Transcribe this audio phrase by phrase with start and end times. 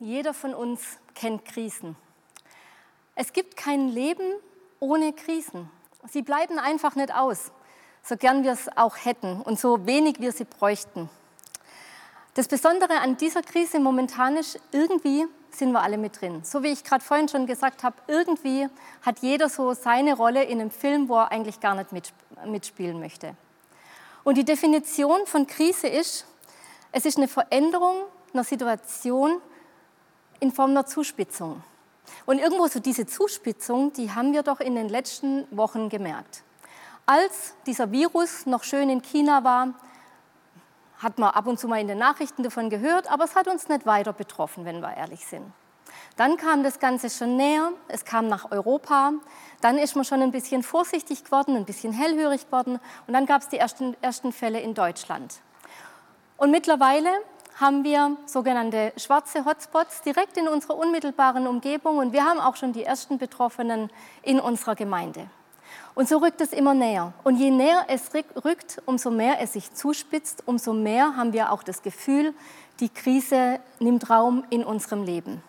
[0.00, 1.96] jeder von uns kennt Krisen.
[3.14, 4.32] Es gibt kein Leben
[4.80, 5.70] ohne Krisen.
[6.08, 7.50] Sie bleiben einfach nicht aus,
[8.02, 11.10] so gern wir es auch hätten und so wenig wir sie bräuchten.
[12.34, 16.42] Das Besondere an dieser Krise momentan ist, irgendwie sind wir alle mit drin.
[16.44, 18.68] So wie ich gerade vorhin schon gesagt habe, irgendwie
[19.02, 22.12] hat jeder so seine Rolle in einem Film, wo er eigentlich gar nicht
[22.46, 23.34] mitspielen möchte.
[24.22, 26.26] Und die Definition von Krise ist,
[26.92, 29.40] es ist eine Veränderung einer Situation
[30.40, 31.62] in Form einer Zuspitzung.
[32.26, 36.42] Und irgendwo so diese Zuspitzung, die haben wir doch in den letzten Wochen gemerkt.
[37.06, 39.74] Als dieser Virus noch schön in China war,
[40.98, 43.68] hat man ab und zu mal in den Nachrichten davon gehört, aber es hat uns
[43.68, 45.52] nicht weiter betroffen, wenn wir ehrlich sind.
[46.16, 49.12] Dann kam das Ganze schon näher, es kam nach Europa,
[49.60, 53.42] dann ist man schon ein bisschen vorsichtig geworden, ein bisschen hellhörig geworden und dann gab
[53.42, 55.40] es die ersten, ersten Fälle in Deutschland.
[56.36, 57.08] Und mittlerweile
[57.60, 62.72] haben wir sogenannte schwarze Hotspots direkt in unserer unmittelbaren Umgebung und wir haben auch schon
[62.72, 63.90] die ersten Betroffenen
[64.22, 65.28] in unserer Gemeinde.
[65.94, 67.12] Und so rückt es immer näher.
[67.24, 71.64] Und je näher es rückt, umso mehr es sich zuspitzt, umso mehr haben wir auch
[71.64, 72.32] das Gefühl,
[72.78, 75.42] die Krise nimmt Raum in unserem Leben.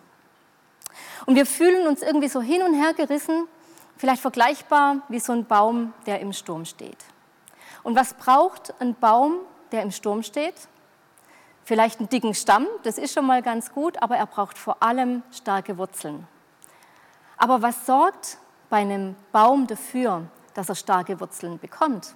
[1.27, 3.47] Und wir fühlen uns irgendwie so hin und her gerissen,
[3.97, 6.97] vielleicht vergleichbar wie so ein Baum, der im Sturm steht.
[7.83, 9.35] Und was braucht ein Baum,
[9.71, 10.55] der im Sturm steht?
[11.69, 15.21] Vielleicht einen dicken Stamm, das ist schon mal ganz gut, aber er braucht vor allem
[15.31, 16.27] starke Wurzeln.
[17.37, 18.39] Aber was sorgt
[18.71, 20.23] bei einem Baum dafür,
[20.55, 22.15] dass er starke Wurzeln bekommt?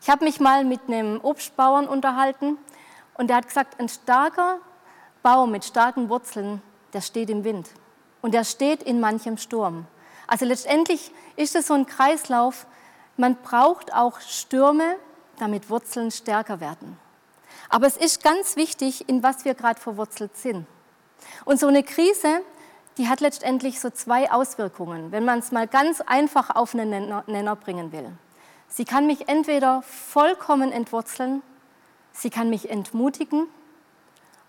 [0.00, 2.56] Ich habe mich mal mit einem Obstbauern unterhalten
[3.18, 4.60] und der hat gesagt, ein starker
[5.22, 6.62] Baum mit starken Wurzeln,
[6.94, 7.68] der steht im Wind
[8.22, 9.86] und der steht in manchem Sturm.
[10.26, 12.66] Also letztendlich ist es so ein Kreislauf,
[13.18, 14.96] man braucht auch Stürme,
[15.38, 16.96] damit Wurzeln stärker werden.
[17.70, 20.66] Aber es ist ganz wichtig, in was wir gerade verwurzelt sind.
[21.44, 22.42] Und so eine Krise,
[22.98, 27.56] die hat letztendlich so zwei Auswirkungen, wenn man es mal ganz einfach auf einen Nenner
[27.56, 28.10] bringen will.
[28.68, 31.42] Sie kann mich entweder vollkommen entwurzeln,
[32.12, 33.46] sie kann mich entmutigen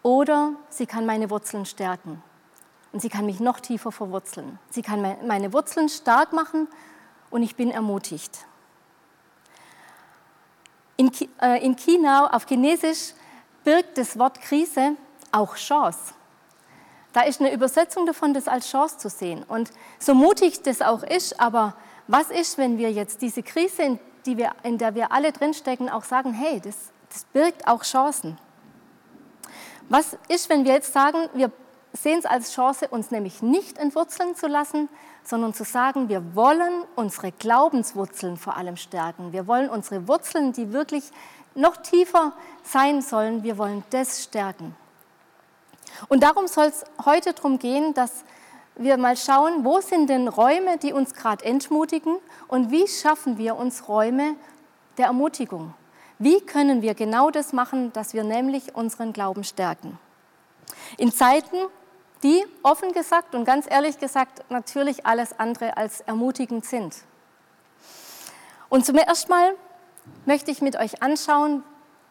[0.04, 2.22] oder sie kann meine Wurzeln stärken.
[2.92, 4.60] Und sie kann mich noch tiefer verwurzeln.
[4.70, 6.68] Sie kann meine Wurzeln stark machen
[7.30, 8.46] und ich bin ermutigt.
[11.02, 13.14] In, äh, in China auf Chinesisch
[13.64, 14.96] birgt das Wort Krise
[15.32, 16.14] auch Chance.
[17.12, 19.44] Da ist eine Übersetzung davon, das als Chance zu sehen.
[19.48, 21.76] Und so mutig das auch ist, aber
[22.06, 25.90] was ist, wenn wir jetzt diese Krise, in, die wir, in der wir alle drinstecken,
[25.90, 26.76] auch sagen, hey, das,
[27.10, 28.38] das birgt auch Chancen?
[29.90, 31.52] Was ist, wenn wir jetzt sagen, wir
[31.94, 34.88] sehen es als Chance, uns nämlich nicht entwurzeln zu lassen,
[35.24, 39.34] sondern zu sagen, wir wollen unsere Glaubenswurzeln vor allem stärken.
[39.34, 41.12] Wir wollen unsere Wurzeln, die wirklich
[41.56, 42.34] noch tiefer
[42.64, 44.76] sein sollen, wir wollen das stärken.
[46.08, 48.24] Und darum soll es heute darum gehen, dass
[48.76, 52.18] wir mal schauen, wo sind denn Räume, die uns gerade entmutigen
[52.48, 54.36] und wie schaffen wir uns Räume
[54.98, 55.74] der Ermutigung.
[56.20, 59.98] Wie können wir genau das machen, dass wir nämlich unseren Glauben stärken?
[60.98, 61.58] In Zeiten,
[62.24, 66.96] die offen gesagt und ganz ehrlich gesagt natürlich alles andere als ermutigend sind.
[68.70, 69.56] Und zum ersten Mal
[70.26, 71.64] möchte ich mit euch anschauen,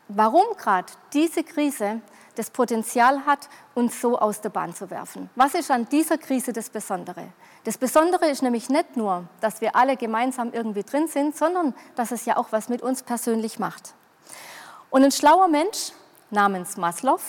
[0.09, 2.01] warum gerade diese Krise
[2.35, 5.31] das Potenzial hat, uns so aus der Bahn zu werfen.
[5.37, 7.29] Was ist an dieser Krise das Besondere?
[7.65, 12.11] Das Besondere ist nämlich nicht nur, dass wir alle gemeinsam irgendwie drin sind, sondern dass
[12.13, 13.95] es ja auch was mit uns persönlich macht.
[14.89, 15.93] Und ein schlauer Mensch
[16.31, 17.21] namens Maslow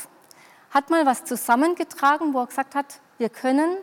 [0.72, 3.78] hat mal was zusammengetragen, wo er gesagt hat, wir können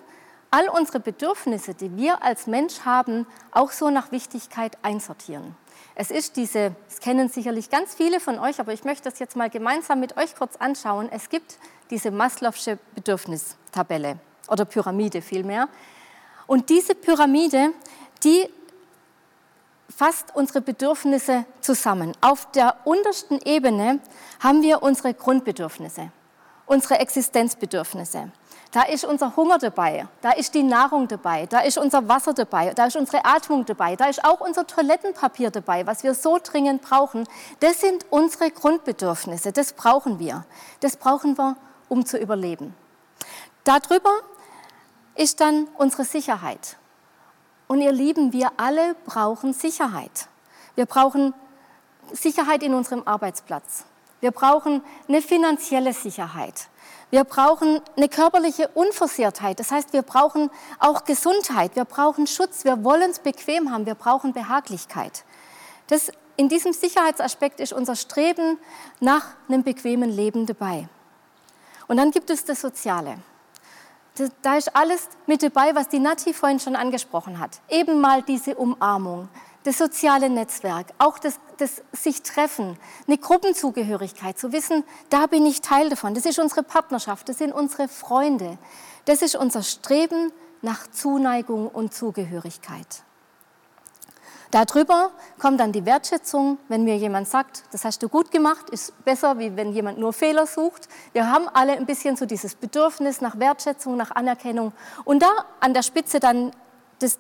[0.51, 5.55] all unsere Bedürfnisse, die wir als Mensch haben, auch so nach Wichtigkeit einsortieren.
[5.95, 9.37] Es ist diese, das kennen sicherlich ganz viele von euch, aber ich möchte das jetzt
[9.37, 11.09] mal gemeinsam mit euch kurz anschauen.
[11.11, 11.59] Es gibt
[11.91, 14.19] diese Maslow'sche Bedürfnistabelle
[14.49, 15.69] oder Pyramide vielmehr.
[16.47, 17.73] Und diese Pyramide,
[18.25, 18.49] die
[19.95, 22.13] fasst unsere Bedürfnisse zusammen.
[22.21, 24.01] Auf der untersten Ebene
[24.41, 26.11] haben wir unsere Grundbedürfnisse
[26.69, 28.31] unsere Existenzbedürfnisse.
[28.71, 32.75] Da ist unser Hunger dabei, da ist die Nahrung dabei, da ist unser Wasser dabei,
[32.75, 36.83] da ist unsere Atmung dabei, da ist auch unser Toilettenpapier dabei, was wir so dringend
[36.83, 37.27] brauchen.
[37.61, 40.45] Das sind unsere Grundbedürfnisse, das brauchen wir.
[40.81, 41.57] Das brauchen wir,
[41.89, 42.75] um zu überleben.
[43.65, 44.13] Darüber
[45.15, 46.77] ist dann unsere Sicherheit.
[47.69, 50.29] Und ihr Lieben, wir alle brauchen Sicherheit.
[50.75, 51.33] Wir brauchen
[52.13, 53.85] Sicherheit in unserem Arbeitsplatz.
[54.21, 56.69] Wir brauchen eine finanzielle Sicherheit.
[57.11, 59.61] Wir brauchen eine körperliche Unversehrtheit.
[59.61, 61.75] Das heißt, wir brauchen auch Gesundheit.
[61.75, 62.65] Wir brauchen Schutz.
[62.65, 63.87] Wir wollen es bequem haben.
[63.87, 65.25] Wir brauchen Behaglichkeit.
[65.87, 68.59] Das, in diesem Sicherheitsaspekt ist unser Streben
[69.01, 70.89] nach einem bequemen Leben dabei.
[71.87, 73.19] Und dann gibt es das Soziale.
[74.43, 77.61] da ist alles mit dabei, was die Nati vorhin schon angesprochen hat.
[77.71, 79.29] Eben mal diese Umarmung,
[79.69, 85.61] das soziale Netzwerk, auch das, das sich treffen, eine Gruppenzugehörigkeit, zu wissen, da bin ich
[85.61, 86.15] Teil davon.
[86.15, 88.57] Das ist unsere Partnerschaft, das sind unsere Freunde.
[89.05, 90.33] Das ist unser Streben
[90.63, 93.03] nach Zuneigung und Zugehörigkeit.
[94.51, 99.05] Darüber kommt dann die Wertschätzung, wenn mir jemand sagt, das hast du gut gemacht, ist
[99.05, 100.89] besser, wie wenn jemand nur Fehler sucht.
[101.13, 104.73] Wir haben alle ein bisschen so dieses Bedürfnis nach Wertschätzung, nach Anerkennung
[105.05, 105.29] und da
[105.61, 106.53] an der Spitze dann
[107.01, 107.19] das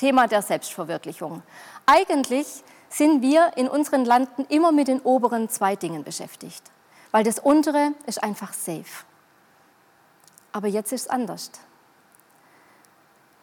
[0.00, 1.42] Thema der Selbstverwirklichung.
[1.84, 6.62] Eigentlich sind wir in unseren Landen immer mit den oberen zwei Dingen beschäftigt,
[7.10, 9.04] weil das untere ist einfach safe.
[10.52, 11.50] Aber jetzt ist es anders.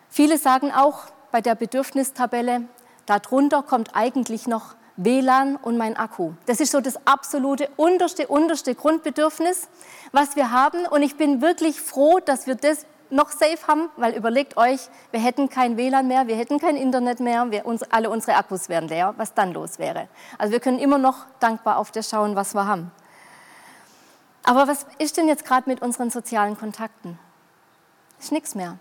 [0.09, 2.63] Viele sagen auch bei der Bedürfnistabelle,
[3.05, 6.31] Darunter kommt eigentlich noch WLAN und mein Akku.
[6.47, 9.67] Das ist so das absolute unterste, unterste Grundbedürfnis,
[10.11, 10.87] was wir haben.
[10.87, 15.19] Und ich bin wirklich froh, dass wir das noch safe haben, weil überlegt euch, wir
[15.19, 18.87] hätten kein WLAN mehr, wir hätten kein Internet mehr, wir, uns, alle unsere Akkus wären
[18.87, 20.07] leer, was dann los wäre.
[20.37, 22.91] Also wir können immer noch dankbar auf das schauen, was wir haben.
[24.43, 27.19] Aber was ist denn jetzt gerade mit unseren sozialen Kontakten?
[28.19, 28.77] Ist nichts mehr.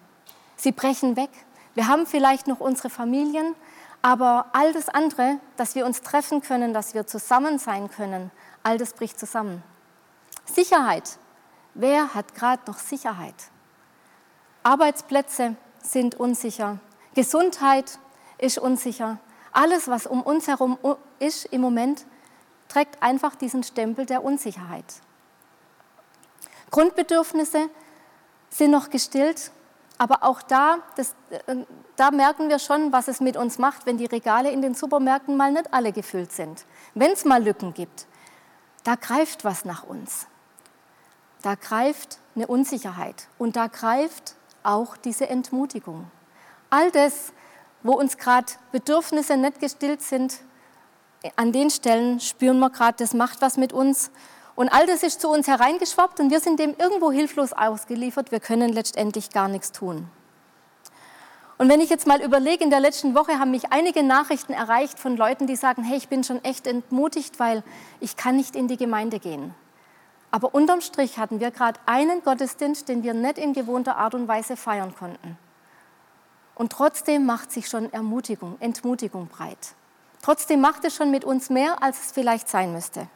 [0.56, 1.30] Sie brechen weg.
[1.74, 3.54] Wir haben vielleicht noch unsere Familien,
[4.00, 8.30] aber all das andere, dass wir uns treffen können, dass wir zusammen sein können,
[8.62, 9.62] all das bricht zusammen.
[10.44, 11.18] Sicherheit.
[11.74, 13.34] Wer hat gerade noch Sicherheit?
[14.66, 16.80] Arbeitsplätze sind unsicher.
[17.14, 18.00] Gesundheit
[18.36, 19.18] ist unsicher.
[19.52, 20.76] Alles, was um uns herum
[21.20, 22.04] ist im Moment,
[22.66, 24.84] trägt einfach diesen Stempel der Unsicherheit.
[26.72, 27.70] Grundbedürfnisse
[28.50, 29.52] sind noch gestillt,
[29.98, 31.58] aber auch da, das, äh,
[31.94, 35.36] da merken wir schon, was es mit uns macht, wenn die Regale in den Supermärkten
[35.36, 36.64] mal nicht alle gefüllt sind.
[36.92, 38.06] Wenn es mal Lücken gibt,
[38.82, 40.26] da greift was nach uns.
[41.42, 44.35] Da greift eine Unsicherheit und da greift
[44.66, 46.10] auch diese Entmutigung.
[46.70, 47.32] All das,
[47.82, 50.38] wo uns gerade Bedürfnisse nicht gestillt sind,
[51.36, 54.10] an den Stellen spüren wir gerade, das macht was mit uns
[54.56, 58.32] und all das ist zu uns hereingeschwappt und wir sind dem irgendwo hilflos ausgeliefert.
[58.32, 60.08] Wir können letztendlich gar nichts tun.
[61.58, 64.98] Und wenn ich jetzt mal überlege, in der letzten Woche haben mich einige Nachrichten erreicht
[64.98, 67.62] von Leuten, die sagen, hey, ich bin schon echt entmutigt, weil
[68.00, 69.54] ich kann nicht in die Gemeinde gehen.
[70.36, 74.28] Aber unterm Strich hatten wir gerade einen Gottesdienst, den wir nicht in gewohnter Art und
[74.28, 75.38] Weise feiern konnten.
[76.54, 79.56] Und trotzdem macht sich schon Ermutigung, Entmutigung breit.
[80.20, 83.08] Trotzdem macht es schon mit uns mehr, als es vielleicht sein müsste.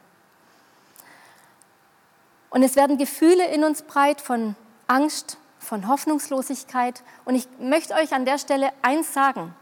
[2.49, 4.55] Und es werden Gefühle in uns breit von
[4.87, 7.03] Angst, von Hoffnungslosigkeit.
[7.25, 9.53] Und ich möchte euch an der Stelle eins sagen.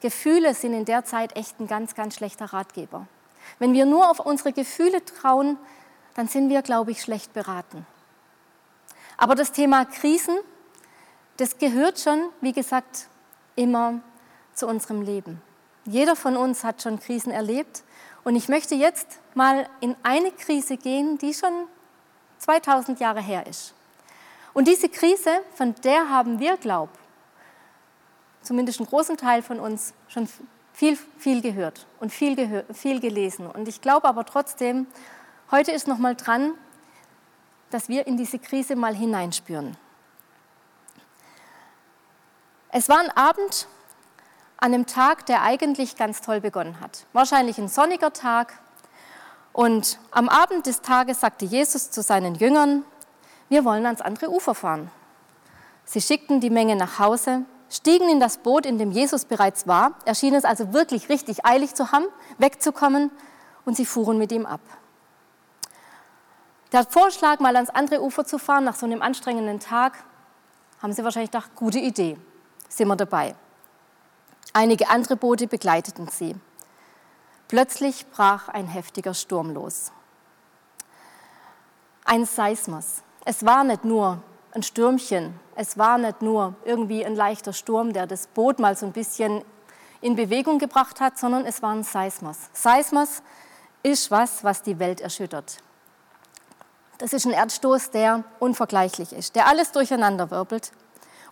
[0.00, 3.06] Gefühle sind in der Zeit echt ein ganz, ganz schlechter Ratgeber.
[3.58, 5.56] Wenn wir nur auf unsere Gefühle trauen,
[6.16, 7.86] dann sind wir, glaube ich, schlecht beraten.
[9.18, 10.36] Aber das Thema Krisen,
[11.36, 13.08] das gehört schon, wie gesagt,
[13.54, 14.00] immer
[14.54, 15.42] zu unserem Leben.
[15.84, 17.82] Jeder von uns hat schon Krisen erlebt.
[18.24, 21.68] Und ich möchte jetzt mal in eine Krise gehen, die schon
[22.38, 23.74] 2000 Jahre her ist.
[24.54, 26.88] Und diese Krise, von der haben wir, glaub,
[28.40, 30.28] zumindest einen großen Teil von uns, schon
[30.72, 33.46] viel, viel gehört und viel, gehör, viel gelesen.
[33.46, 34.86] Und ich glaube aber trotzdem,
[35.50, 36.52] heute ist noch mal dran,
[37.70, 39.76] dass wir in diese Krise mal hineinspüren.
[42.70, 43.68] Es war ein Abend
[44.58, 47.06] an einem Tag, der eigentlich ganz toll begonnen hat.
[47.12, 48.58] Wahrscheinlich ein sonniger Tag,
[49.56, 52.84] und am Abend des Tages sagte Jesus zu seinen Jüngern,
[53.48, 54.90] wir wollen ans andere Ufer fahren.
[55.86, 59.94] Sie schickten die Menge nach Hause, stiegen in das Boot, in dem Jesus bereits war.
[60.04, 62.04] Er schien es also wirklich richtig eilig zu haben,
[62.36, 63.10] wegzukommen,
[63.64, 64.60] und sie fuhren mit ihm ab.
[66.72, 70.04] Der Vorschlag, mal ans andere Ufer zu fahren nach so einem anstrengenden Tag,
[70.82, 72.18] haben sie wahrscheinlich gedacht, gute Idee,
[72.68, 73.34] sind wir dabei.
[74.52, 76.34] Einige andere Boote begleiteten sie.
[77.48, 79.92] Plötzlich brach ein heftiger Sturm los.
[82.04, 83.02] Ein Seismus.
[83.24, 88.06] Es war nicht nur ein Stürmchen, es war nicht nur irgendwie ein leichter Sturm, der
[88.06, 89.42] das Boot mal so ein bisschen
[90.00, 92.36] in Bewegung gebracht hat, sondern es war ein Seismus.
[92.52, 93.22] Seismus
[93.82, 95.58] ist was, was die Welt erschüttert.
[96.98, 100.72] Das ist ein Erdstoß, der unvergleichlich ist, der alles durcheinander wirbelt.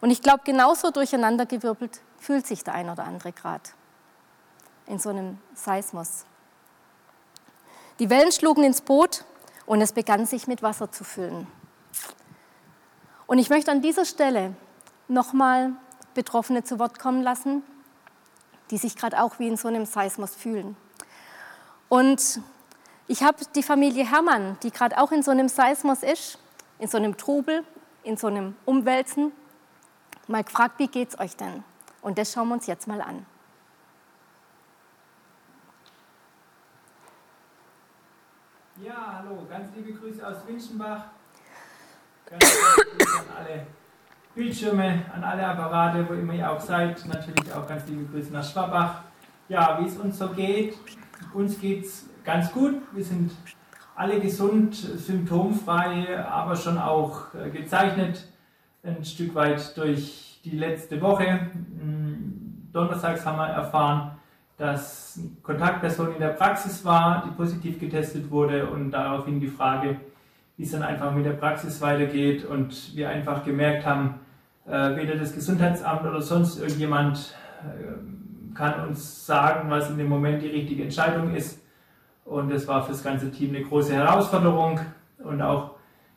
[0.00, 3.70] Und ich glaube, genauso durcheinandergewirbelt fühlt sich der ein oder andere gerade
[4.86, 6.26] in so einem Seismus.
[7.98, 9.24] Die Wellen schlugen ins Boot
[9.66, 11.46] und es begann sich mit Wasser zu füllen.
[13.26, 14.54] Und ich möchte an dieser Stelle
[15.08, 15.72] nochmal
[16.12, 17.62] Betroffene zu Wort kommen lassen,
[18.70, 20.76] die sich gerade auch wie in so einem Seismus fühlen.
[21.88, 22.40] Und
[23.06, 26.38] ich habe die Familie Hermann, die gerade auch in so einem Seismus ist,
[26.78, 27.64] in so einem Trubel,
[28.02, 29.32] in so einem Umwälzen.
[30.26, 31.62] mal gefragt, wie geht's euch denn?
[32.00, 33.26] Und das schauen wir uns jetzt mal an.
[38.82, 41.04] Ja, hallo, ganz liebe Grüße aus Winchenbach.
[42.26, 42.42] Ganz
[42.92, 43.66] liebe Grüße an alle
[44.34, 47.06] Bildschirme, an alle Apparate, wo immer ihr auch seid.
[47.06, 49.02] Natürlich auch ganz liebe Grüße nach Schwabach.
[49.48, 50.76] Ja, wie es uns so geht,
[51.34, 52.74] uns geht es ganz gut.
[52.92, 53.30] Wir sind
[53.94, 58.26] alle gesund, symptomfrei, aber schon auch äh, gezeichnet
[58.82, 61.48] ein Stück weit durch die letzte Woche.
[61.80, 64.12] Mm, donnerstags haben wir erfahren,
[64.56, 69.96] dass eine Kontaktperson in der Praxis war, die positiv getestet wurde und daraufhin die Frage,
[70.56, 74.20] wie es dann einfach mit der Praxis weitergeht und wir einfach gemerkt haben,
[74.66, 80.42] äh, weder das Gesundheitsamt oder sonst irgendjemand äh, kann uns sagen, was in dem Moment
[80.42, 81.63] die richtige Entscheidung ist.
[82.24, 84.80] Und das war für das ganze Team eine große Herausforderung.
[85.22, 85.72] Und auch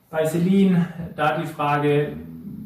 [0.10, 2.16] bei Celine, da die Frage,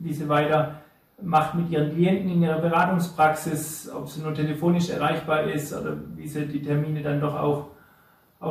[0.01, 0.81] wie sie weiter
[1.21, 6.27] macht mit ihren Klienten in ihrer Beratungspraxis, ob sie nur telefonisch erreichbar ist oder wie
[6.27, 7.67] sie die Termine dann doch auch,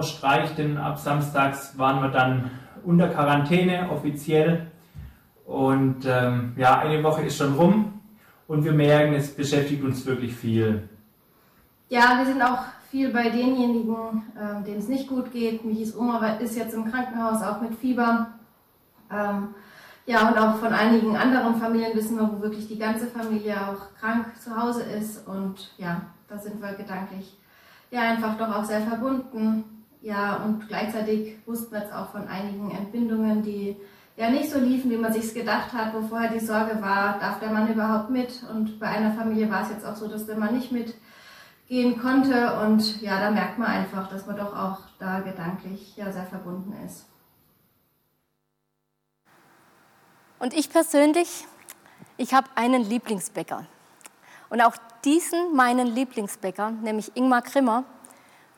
[0.02, 0.58] streicht.
[0.58, 2.50] Denn ab Samstags waren wir dann
[2.84, 4.66] unter Quarantäne offiziell.
[5.44, 8.00] Und ähm, ja, eine Woche ist schon rum
[8.46, 10.88] und wir merken, es beschäftigt uns wirklich viel.
[11.90, 15.64] Ja, wir sind auch viel bei denjenigen, äh, denen es nicht gut geht.
[15.64, 18.28] Michis Oma ist jetzt im Krankenhaus, auch mit Fieber.
[19.10, 19.48] Ähm,
[20.06, 23.98] ja, und auch von einigen anderen Familien wissen wir, wo wirklich die ganze Familie auch
[23.98, 25.26] krank zu Hause ist.
[25.26, 27.36] Und ja, da sind wir gedanklich
[27.90, 29.64] ja einfach doch auch sehr verbunden.
[30.00, 33.76] Ja, und gleichzeitig wussten wir jetzt auch von einigen Entbindungen, die
[34.16, 37.40] ja nicht so liefen, wie man sich gedacht hat, wo vorher die Sorge war, darf
[37.40, 38.44] der Mann überhaupt mit?
[38.54, 40.70] Und bei einer Familie war es jetzt auch so, dass der Mann nicht
[41.70, 42.60] mitgehen konnte.
[42.60, 46.74] Und ja, da merkt man einfach, dass man doch auch da gedanklich ja sehr verbunden
[46.84, 47.06] ist.
[50.38, 51.46] Und ich persönlich,
[52.16, 53.66] ich habe einen Lieblingsbäcker.
[54.48, 54.74] Und auch
[55.04, 57.84] diesen meinen Lieblingsbäcker, nämlich Ingmar Grimmer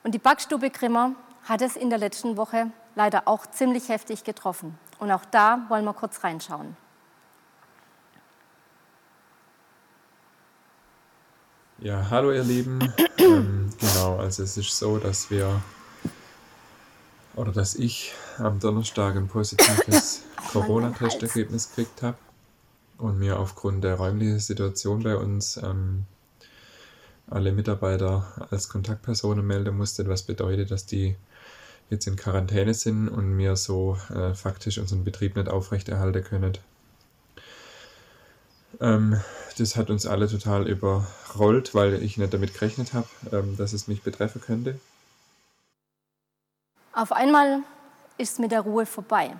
[0.04, 1.12] und die Backstube Grimmer,
[1.44, 4.78] hat es in der letzten Woche leider auch ziemlich heftig getroffen.
[5.00, 6.76] Und auch da wollen wir kurz reinschauen.
[11.82, 12.78] Ja, hallo ihr Lieben.
[13.18, 15.60] ähm, genau, also es ist so, dass wir
[17.34, 20.22] oder dass ich am Donnerstag ein positives
[20.52, 22.16] Corona-Testergebnis gekriegt habe
[22.98, 26.04] und mir aufgrund der räumlichen Situation bei uns ähm,
[27.28, 31.16] alle Mitarbeiter als Kontaktpersonen melden musste, was bedeutet, dass die
[31.90, 36.52] jetzt in Quarantäne sind und mir so äh, faktisch unseren Betrieb nicht aufrechterhalten können.
[38.80, 39.20] Ähm,
[39.54, 43.88] das hat uns alle total überrollt, weil ich nicht damit gerechnet habe, ähm, dass es
[43.88, 44.78] mich betreffen könnte.
[46.92, 47.62] Auf einmal
[48.18, 49.34] ist mit der Ruhe vorbei.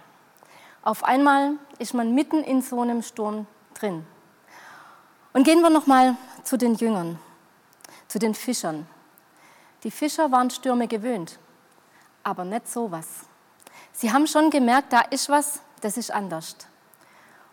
[0.83, 4.05] Auf einmal ist man mitten in so einem Sturm drin.
[5.33, 7.19] Und gehen wir noch mal zu den Jüngern,
[8.09, 8.87] zu den Fischern.
[9.85, 11.39] Die Fischer waren Stürme gewöhnt,
[12.23, 13.07] aber nicht sowas.
[13.93, 16.57] Sie haben schon gemerkt, da ist was, das ist anders.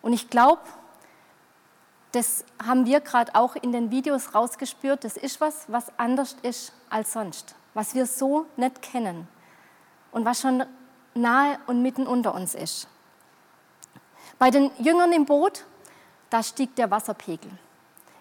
[0.02, 0.62] Und ich glaube,
[2.12, 6.72] das haben wir gerade auch in den Videos rausgespürt, das ist was, was anders ist
[6.88, 9.28] als sonst, was wir so nicht kennen
[10.10, 10.64] und was schon
[11.14, 12.88] nahe und mitten unter uns ist.
[14.38, 15.64] Bei den Jüngern im Boot,
[16.30, 17.50] da stieg der Wasserpegel.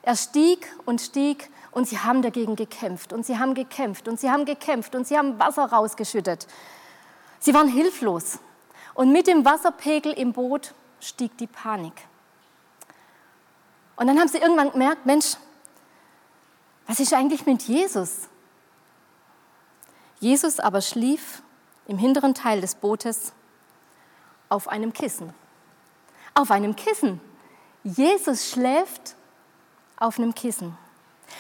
[0.02, 4.30] Er stieg und stieg und sie haben dagegen gekämpft und sie haben gekämpft und sie
[4.30, 6.48] haben gekämpft und sie haben Wasser rausgeschüttet.
[7.40, 8.40] Sie waren hilflos.
[8.94, 11.94] Und mit dem Wasserpegel im Boot stieg die Panik.
[14.00, 15.36] Und dann haben sie irgendwann gemerkt, Mensch,
[16.88, 18.30] was ist eigentlich mit Jesus?
[20.22, 21.44] Jesus aber schlief
[21.86, 23.34] im hinteren Teil des Bootes
[24.48, 25.34] auf einem Kissen.
[26.34, 27.20] Auf einem Kissen.
[27.84, 29.16] Jesus schläft
[29.98, 30.78] auf einem Kissen.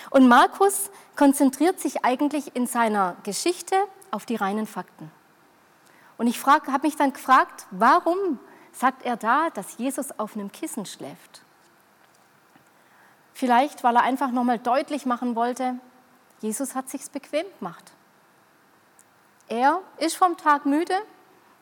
[0.09, 3.77] Und Markus konzentriert sich eigentlich in seiner Geschichte
[4.11, 5.09] auf die reinen Fakten.
[6.17, 8.37] Und ich habe mich dann gefragt, warum
[8.73, 11.41] sagt er da, dass Jesus auf einem Kissen schläft?
[13.39, 15.79] Vielleicht, weil er einfach nochmal deutlich machen wollte,
[16.41, 17.93] Jesus hat sich's bequem gemacht.
[19.47, 20.93] Er ist vom Tag müde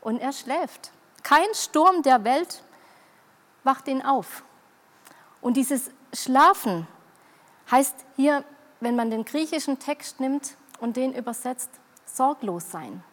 [0.01, 0.89] und er schläft.
[1.21, 2.63] Kein Sturm der Welt
[3.63, 4.41] wacht ihn auf.
[5.39, 6.87] Und dieses Schlafen
[7.69, 8.43] heißt hier,
[8.79, 11.69] wenn man den griechischen Text nimmt und den übersetzt,
[12.07, 13.03] sorglos sein.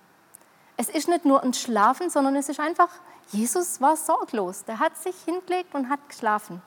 [0.79, 2.89] Es ist nicht nur ein Schlafen, sondern es ist einfach,
[3.31, 4.65] Jesus war sorglos.
[4.65, 6.63] Der hat sich hingelegt und hat geschlafen.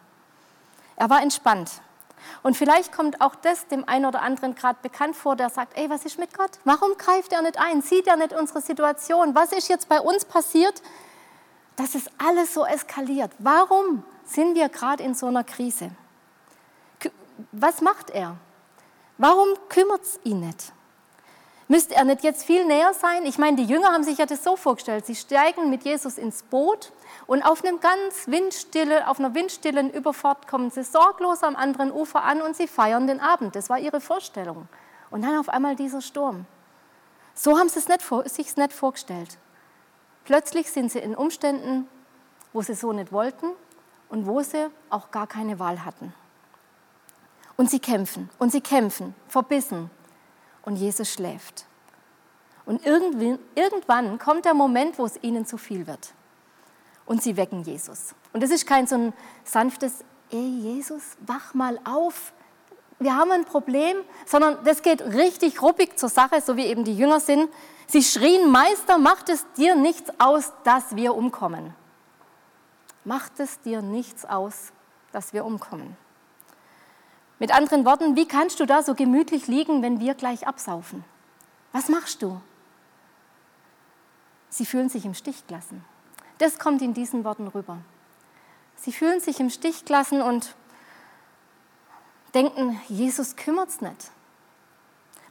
[0.96, 1.82] Er war entspannt.
[2.44, 5.90] Und vielleicht kommt auch das dem einen oder anderen gerade bekannt vor, der sagt, ey,
[5.90, 6.52] was ist mit Gott?
[6.64, 7.82] Warum greift er nicht ein?
[7.82, 9.36] Sieht er nicht unsere Situation?
[9.36, 10.82] Was ist jetzt bei uns passiert,
[11.76, 13.32] dass es alles so eskaliert?
[13.40, 15.92] Warum sind wir gerade in so einer Krise?
[17.52, 18.38] was macht er?
[19.18, 20.72] Warum kümmert es ihn nicht?
[21.70, 23.26] Müsste er nicht jetzt viel näher sein?
[23.26, 25.06] Ich meine, die Jünger haben sich ja das so vorgestellt.
[25.06, 26.94] Sie steigen mit Jesus ins Boot
[27.26, 32.24] und auf, einem ganz windstille, auf einer windstillen Überfahrt kommen sie sorglos am anderen Ufer
[32.24, 33.56] an und sie feiern den Abend.
[33.56, 34.70] Das war ihre Vorstellung.
[35.10, 36.46] Und dann auf einmal dieser Sturm.
[37.34, 38.02] So haben sie es nicht,
[38.34, 39.38] sich nicht vorgestellt.
[40.24, 41.88] Plötzlich sind sie in Umständen,
[42.54, 43.48] wo sie so nicht wollten
[44.10, 46.14] und wo sie auch gar keine Wahl hatten.
[47.58, 49.90] Und sie kämpfen und sie kämpfen, verbissen.
[50.68, 51.66] Und Jesus schläft.
[52.66, 56.12] Und irgendwann kommt der Moment, wo es ihnen zu viel wird.
[57.06, 58.14] Und sie wecken Jesus.
[58.34, 59.14] Und das ist kein so ein
[59.46, 62.34] sanftes, ey Jesus, wach mal auf,
[63.00, 63.96] wir haben ein Problem,
[64.26, 67.50] sondern das geht richtig ruppig zur Sache, so wie eben die Jünger sind.
[67.88, 71.74] Sie schrien, Meister, macht es dir nichts aus, dass wir umkommen.
[73.06, 74.74] Macht es dir nichts aus,
[75.14, 75.96] dass wir umkommen.
[77.40, 81.04] Mit anderen Worten, wie kannst du da so gemütlich liegen, wenn wir gleich absaufen?
[81.72, 82.42] Was machst du?
[84.50, 85.84] Sie fühlen sich im Stich gelassen.
[86.40, 87.78] Das kommt in diesen Worten rüber.
[88.76, 90.56] Sie fühlen sich im Stich gelassen und
[92.34, 94.12] denken, Jesus kümmert es nicht.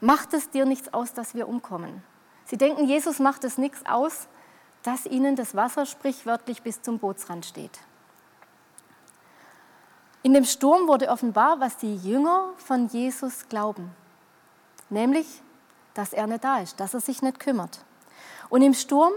[0.00, 2.02] Macht es dir nichts aus, dass wir umkommen.
[2.44, 4.28] Sie denken, Jesus macht es nichts aus,
[4.82, 7.80] dass ihnen das Wasser sprichwörtlich bis zum Bootsrand steht.
[10.26, 13.92] In dem Sturm wurde offenbar, was die Jünger von Jesus glauben,
[14.90, 15.40] nämlich,
[15.94, 17.78] dass er nicht da ist, dass er sich nicht kümmert.
[18.48, 19.12] Und im Sturm,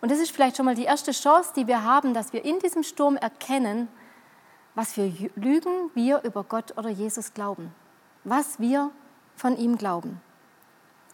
[0.00, 2.60] und das ist vielleicht schon mal die erste Chance, die wir haben, dass wir in
[2.60, 3.88] diesem Sturm erkennen,
[4.76, 7.74] was für Lügen wir über Gott oder Jesus glauben,
[8.22, 8.92] was wir
[9.34, 10.20] von ihm glauben.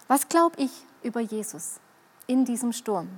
[0.07, 1.81] Was glaube ich über Jesus
[2.27, 3.09] in diesem Sturm?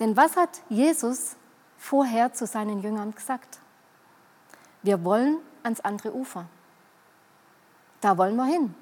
[0.00, 1.36] Denn was hat Jesus
[1.82, 3.58] vorher zu seinen Jüngern gesagt?
[4.82, 6.46] Wir wollen ans andere Ufer.
[8.00, 8.74] Da wollen wir hin.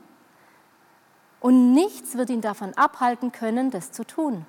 [1.41, 4.45] Und nichts wird ihn davon abhalten können, das zu tun.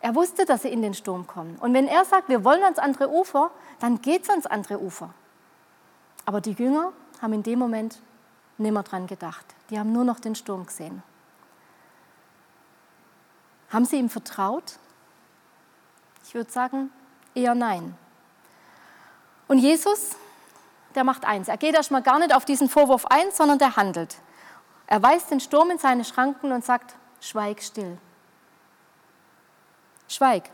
[0.00, 1.56] Er wusste, dass sie in den Sturm kommen.
[1.56, 5.14] Und wenn er sagt, wir wollen ans andere Ufer, dann geht es ans andere Ufer.
[6.24, 8.00] Aber die Jünger haben in dem Moment
[8.58, 9.46] nimmer dran gedacht.
[9.70, 11.02] Die haben nur noch den Sturm gesehen.
[13.70, 14.78] Haben sie ihm vertraut?
[16.24, 16.90] Ich würde sagen,
[17.34, 17.96] eher nein.
[19.46, 20.16] Und Jesus,
[20.94, 21.48] der macht eins.
[21.48, 24.16] Er geht erstmal gar nicht auf diesen Vorwurf ein, sondern der handelt.
[24.86, 27.98] Er weist den Sturm in seine Schranken und sagt, schweig still.
[30.08, 30.50] Schweig,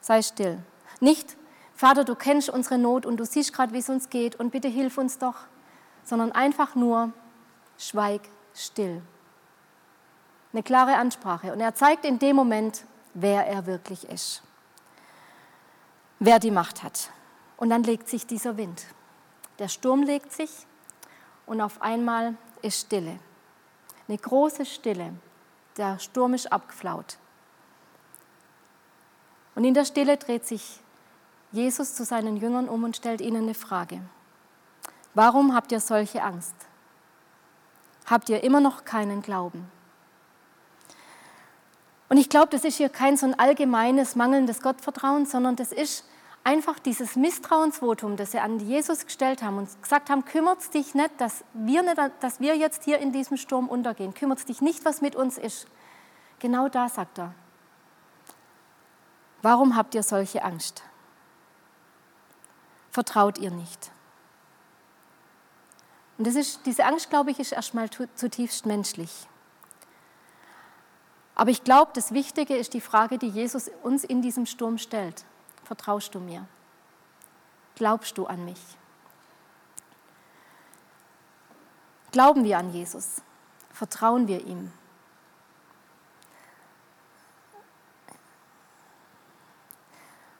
[0.00, 0.58] sei still.
[1.00, 1.36] Nicht,
[1.74, 4.68] Vater, du kennst unsere Not und du siehst gerade, wie es uns geht und bitte
[4.68, 5.36] hilf uns doch,
[6.04, 7.12] sondern einfach nur,
[7.78, 8.20] schweig
[8.54, 9.02] still.
[10.52, 11.52] Eine klare Ansprache.
[11.52, 14.42] Und er zeigt in dem Moment, wer er wirklich ist.
[16.24, 17.10] Wer die Macht hat.
[17.56, 18.86] Und dann legt sich dieser Wind.
[19.58, 20.50] Der Sturm legt sich
[21.46, 23.18] und auf einmal ist Stille.
[24.06, 25.14] Eine große Stille.
[25.76, 27.18] Der Sturm ist abgeflaut.
[29.56, 30.78] Und in der Stille dreht sich
[31.50, 34.00] Jesus zu seinen Jüngern um und stellt ihnen eine Frage.
[35.14, 36.54] Warum habt ihr solche Angst?
[38.06, 39.68] Habt ihr immer noch keinen Glauben?
[42.08, 46.04] Und ich glaube, das ist hier kein so ein allgemeines mangelndes Gottvertrauen, sondern das ist
[46.44, 51.12] einfach dieses Misstrauensvotum, das sie an Jesus gestellt haben und gesagt haben, kümmert dich nicht,
[51.18, 54.14] dass wir, nicht, dass wir jetzt hier in diesem Sturm untergehen.
[54.14, 55.66] Kümmert dich nicht, was mit uns ist.
[56.40, 57.34] Genau da sagt er,
[59.42, 60.84] Warum habt ihr solche Angst?
[62.90, 63.90] Vertraut ihr nicht?
[66.16, 69.26] Und das ist, diese Angst, glaube ich, ist erstmal zutiefst menschlich.
[71.34, 75.24] Aber ich glaube, das Wichtige ist die Frage, die Jesus uns in diesem Sturm stellt.
[75.64, 76.46] Vertraust du mir?
[77.74, 78.60] Glaubst du an mich?
[82.10, 83.22] Glauben wir an Jesus?
[83.72, 84.70] Vertrauen wir ihm?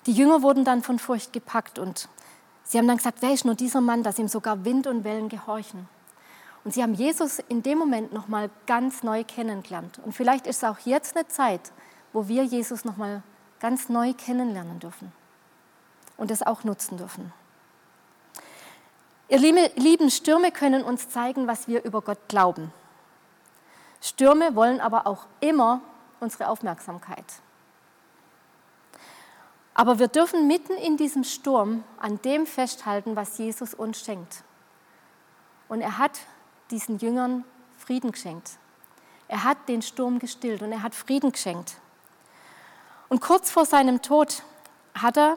[0.06, 2.08] Die Jünger wurden dann von Furcht gepackt und
[2.64, 5.28] sie haben dann gesagt, wer ist nur dieser Mann, dass ihm sogar Wind und Wellen
[5.28, 5.88] gehorchen?
[6.64, 10.00] Und sie haben Jesus in dem Moment nochmal ganz neu kennengelernt.
[10.04, 11.72] Und vielleicht ist es auch jetzt eine Zeit,
[12.12, 13.22] wo wir Jesus nochmal
[13.62, 15.12] ganz neu kennenlernen dürfen
[16.16, 17.32] und es auch nutzen dürfen.
[19.28, 22.72] Ihr lieben Stürme können uns zeigen, was wir über Gott glauben.
[24.00, 25.80] Stürme wollen aber auch immer
[26.18, 27.24] unsere Aufmerksamkeit.
[29.74, 34.42] Aber wir dürfen mitten in diesem Sturm an dem festhalten, was Jesus uns schenkt.
[35.68, 36.18] Und er hat
[36.70, 37.44] diesen Jüngern
[37.78, 38.58] Frieden geschenkt.
[39.28, 41.76] Er hat den Sturm gestillt und er hat Frieden geschenkt.
[43.12, 44.42] Und kurz vor seinem Tod
[44.94, 45.36] hat er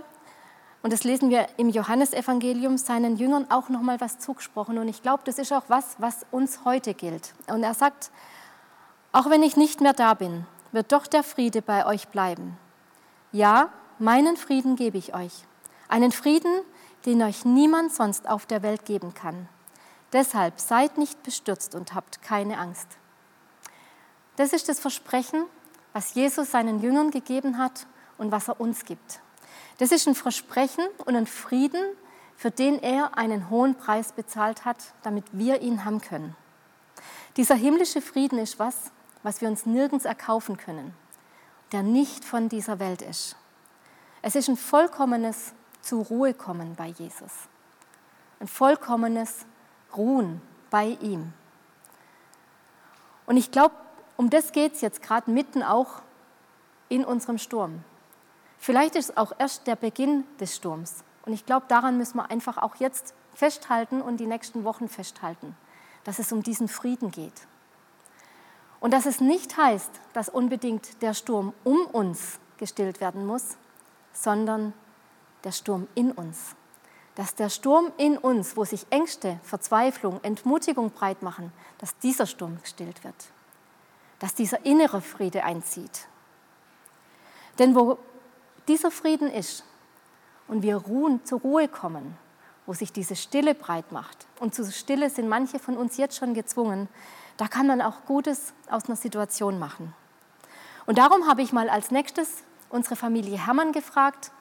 [0.81, 4.77] Und das lesen wir im Johannesevangelium seinen Jüngern auch nochmal was zugesprochen.
[4.77, 7.33] Und ich glaube, das ist auch was, was uns heute gilt.
[7.47, 8.11] Und er sagt,
[9.11, 12.57] auch wenn ich nicht mehr da bin, wird doch der Friede bei euch bleiben.
[13.33, 13.67] Ja,
[13.99, 15.33] meinen Frieden gebe ich euch.
[15.89, 16.61] Einen Frieden,
[17.05, 19.49] den euch niemand sonst auf der Welt geben kann.
[20.13, 22.87] Deshalb seid nicht bestürzt und habt keine Angst.
[24.37, 25.43] Das ist das Versprechen,
[25.95, 29.21] was Jesus seinen Jüngern gegeben hat und was er uns gibt.
[29.77, 31.85] Das ist ein Versprechen und ein Frieden,
[32.35, 36.35] für den er einen hohen Preis bezahlt hat, damit wir ihn haben können.
[37.37, 38.91] Dieser himmlische Frieden ist was,
[39.23, 40.93] was wir uns nirgends erkaufen können,
[41.71, 43.37] der nicht von dieser Welt ist.
[44.21, 47.31] Es ist ein vollkommenes zur Ruhe kommen bei Jesus,
[48.41, 49.45] ein vollkommenes
[49.95, 51.31] Ruhen bei ihm.
[53.27, 53.75] Und ich glaube,
[54.17, 56.01] um das geht es jetzt gerade mitten auch
[56.89, 57.83] in unserem Sturm.
[58.57, 61.03] Vielleicht ist es auch erst der Beginn des Sturms.
[61.25, 65.55] Und ich glaube, daran müssen wir einfach auch jetzt festhalten und die nächsten Wochen festhalten,
[66.03, 67.47] dass es um diesen Frieden geht.
[68.79, 73.57] Und dass es nicht heißt, dass unbedingt der Sturm um uns gestillt werden muss,
[74.13, 74.73] sondern
[75.43, 76.55] der Sturm in uns.
[77.15, 82.59] Dass der Sturm in uns, wo sich Ängste, Verzweiflung, Entmutigung breit machen, dass dieser Sturm
[82.61, 83.15] gestillt wird
[84.19, 86.07] dass dieser innere Friede einzieht.
[87.59, 87.97] Denn wo
[88.67, 89.63] dieser Frieden ist
[90.47, 92.17] und wir ruhen, zur Ruhe kommen,
[92.65, 96.33] wo sich diese Stille breit macht, und zu Stille sind manche von uns jetzt schon
[96.33, 96.89] gezwungen,
[97.37, 99.93] da kann man auch Gutes aus einer Situation machen.
[100.85, 104.31] Und darum habe ich mal als nächstes unsere Familie Hermann gefragt,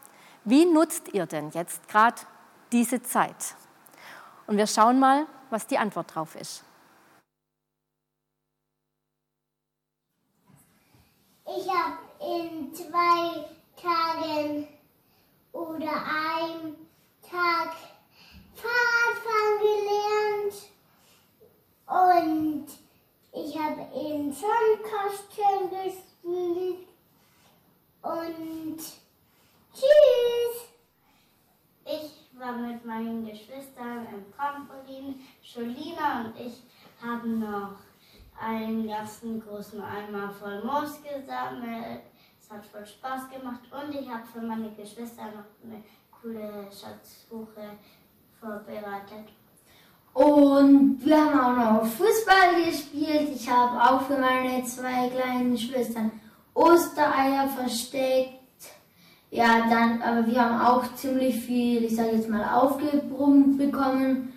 [0.44, 2.20] wie nutzt ihr denn jetzt gerade
[2.72, 3.54] diese Zeit?
[4.46, 6.64] Und wir schauen mal, was die Antwort drauf ist.
[11.46, 13.44] Ich habe in zwei
[13.76, 14.66] Tagen
[15.52, 16.74] oder einem
[17.22, 17.74] Tag
[18.54, 20.54] Fahrradfahren gelernt
[21.86, 22.66] und
[23.32, 26.88] ich habe in Sandkasten gespielt
[28.02, 28.78] und
[29.74, 30.68] tschüss.
[31.84, 35.26] Ich war mit meinen Geschwistern im Trampolin.
[35.42, 36.62] Jolina und ich
[37.02, 37.76] haben noch
[38.40, 42.02] einen ganzen großen Eimer voll Moos gesammelt.
[42.40, 47.78] Es hat voll Spaß gemacht und ich habe für meine Geschwister noch eine coole Schatzsuche
[48.40, 49.32] vorbereitet.
[50.12, 53.30] Und wir haben auch noch Fußball gespielt.
[53.34, 56.12] Ich habe auch für meine zwei kleinen Schwestern
[56.54, 58.38] Ostereier versteckt.
[59.30, 64.32] Ja, dann, aber wir haben auch ziemlich viel, ich sage jetzt mal, aufgebrummt bekommen.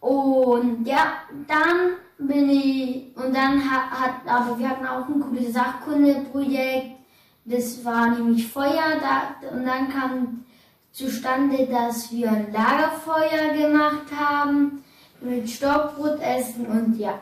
[0.00, 1.12] Und ja,
[1.46, 6.96] dann bin ich, und dann hat, hat, aber wir hatten auch ein cooles Sachkundeprojekt.
[7.44, 10.44] Das war nämlich Feuer da, und dann kam
[10.92, 14.84] zustande, dass wir ein Lagerfeuer gemacht haben
[15.20, 17.18] mit Stockbrot essen und ja.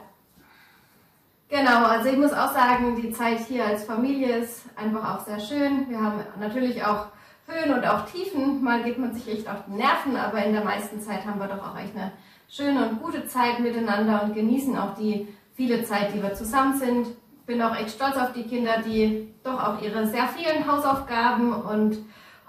[1.49, 5.41] Genau, also ich muss auch sagen, die Zeit hier als Familie ist einfach auch sehr
[5.41, 5.89] schön.
[5.89, 7.07] Wir haben natürlich auch
[7.47, 8.63] Höhen und auch Tiefen.
[8.63, 11.47] Mal geht man sich echt auf die Nerven, aber in der meisten Zeit haben wir
[11.47, 12.13] doch auch echt eine
[12.49, 17.09] schöne und gute Zeit miteinander und genießen auch die viele Zeit, die wir zusammen sind.
[17.47, 21.99] Bin auch echt stolz auf die Kinder, die doch auch ihre sehr vielen Hausaufgaben und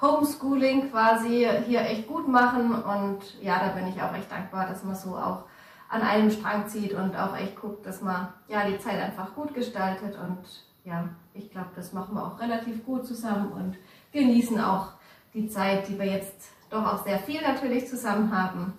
[0.01, 2.71] Homeschooling quasi hier echt gut machen.
[2.71, 5.43] Und ja, da bin ich auch echt dankbar, dass man so auch
[5.89, 9.53] an einem Strang zieht und auch echt guckt, dass man ja die Zeit einfach gut
[9.53, 10.17] gestaltet.
[10.17, 10.39] Und
[10.83, 13.77] ja, ich glaube, das machen wir auch relativ gut zusammen und
[14.11, 14.93] genießen auch
[15.33, 18.73] die Zeit, die wir jetzt doch auch sehr viel natürlich zusammen haben.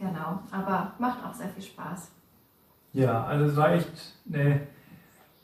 [0.00, 2.10] Genau, aber macht auch sehr viel Spaß.
[2.94, 4.62] Ja, also es war echt eine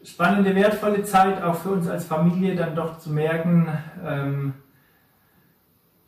[0.03, 3.69] spannende, wertvolle Zeit, auch für uns als Familie, dann doch zu merken,
[4.03, 4.55] ähm,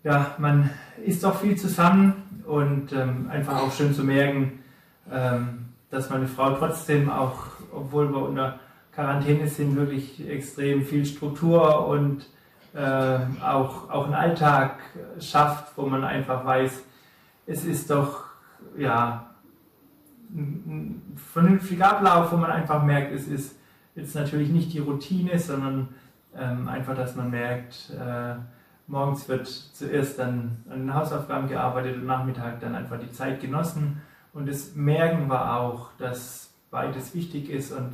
[0.02, 0.70] ja, man
[1.04, 4.60] ist doch viel zusammen und ähm, einfach auch schön zu merken,
[5.12, 8.60] ähm, dass meine Frau trotzdem auch, obwohl wir unter
[8.94, 12.26] Quarantäne sind, wirklich extrem viel Struktur und
[12.74, 14.78] äh, auch, auch einen Alltag
[15.20, 16.82] schafft, wo man einfach weiß,
[17.46, 18.27] es ist doch
[18.78, 19.30] ja,
[20.30, 23.56] ein, vernünftiger Ablauf, wo man einfach merkt, es ist
[23.94, 25.88] jetzt natürlich nicht die Routine, sondern
[26.36, 28.34] ähm, einfach, dass man merkt, äh,
[28.86, 34.00] morgens wird zuerst dann an den Hausaufgaben gearbeitet und Nachmittag dann einfach die Zeit genossen.
[34.32, 37.92] Und das merken wir auch, dass beides wichtig ist und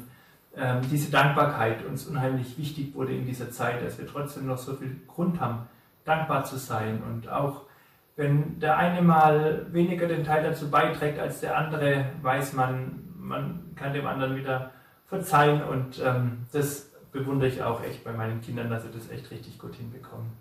[0.56, 4.74] ähm, diese Dankbarkeit uns unheimlich wichtig wurde in dieser Zeit, dass wir trotzdem noch so
[4.74, 5.66] viel Grund haben,
[6.04, 7.62] dankbar zu sein und auch
[8.16, 13.74] wenn der eine mal weniger den Teil dazu beiträgt als der andere, weiß man, man
[13.74, 14.70] kann dem anderen wieder
[15.06, 19.30] verzeihen und ähm, das bewundere ich auch echt bei meinen Kindern, dass sie das echt
[19.30, 20.32] richtig gut hinbekommen.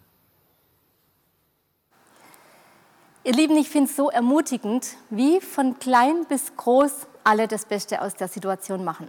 [3.26, 8.02] Ihr Lieben, ich finde es so ermutigend, wie von klein bis groß alle das Beste
[8.02, 9.08] aus der Situation machen.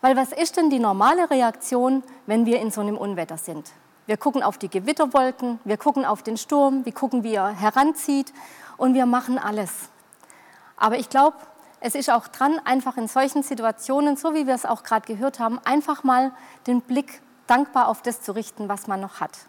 [0.00, 3.72] Weil was ist denn die normale Reaktion, wenn wir in so einem Unwetter sind?
[4.08, 8.32] Wir gucken auf die Gewitterwolken, wir gucken auf den Sturm, wir gucken, wie er heranzieht
[8.78, 9.90] und wir machen alles.
[10.78, 11.36] Aber ich glaube,
[11.80, 15.40] es ist auch dran, einfach in solchen Situationen, so wie wir es auch gerade gehört
[15.40, 16.32] haben, einfach mal
[16.66, 19.40] den Blick dankbar auf das zu richten, was man noch hat.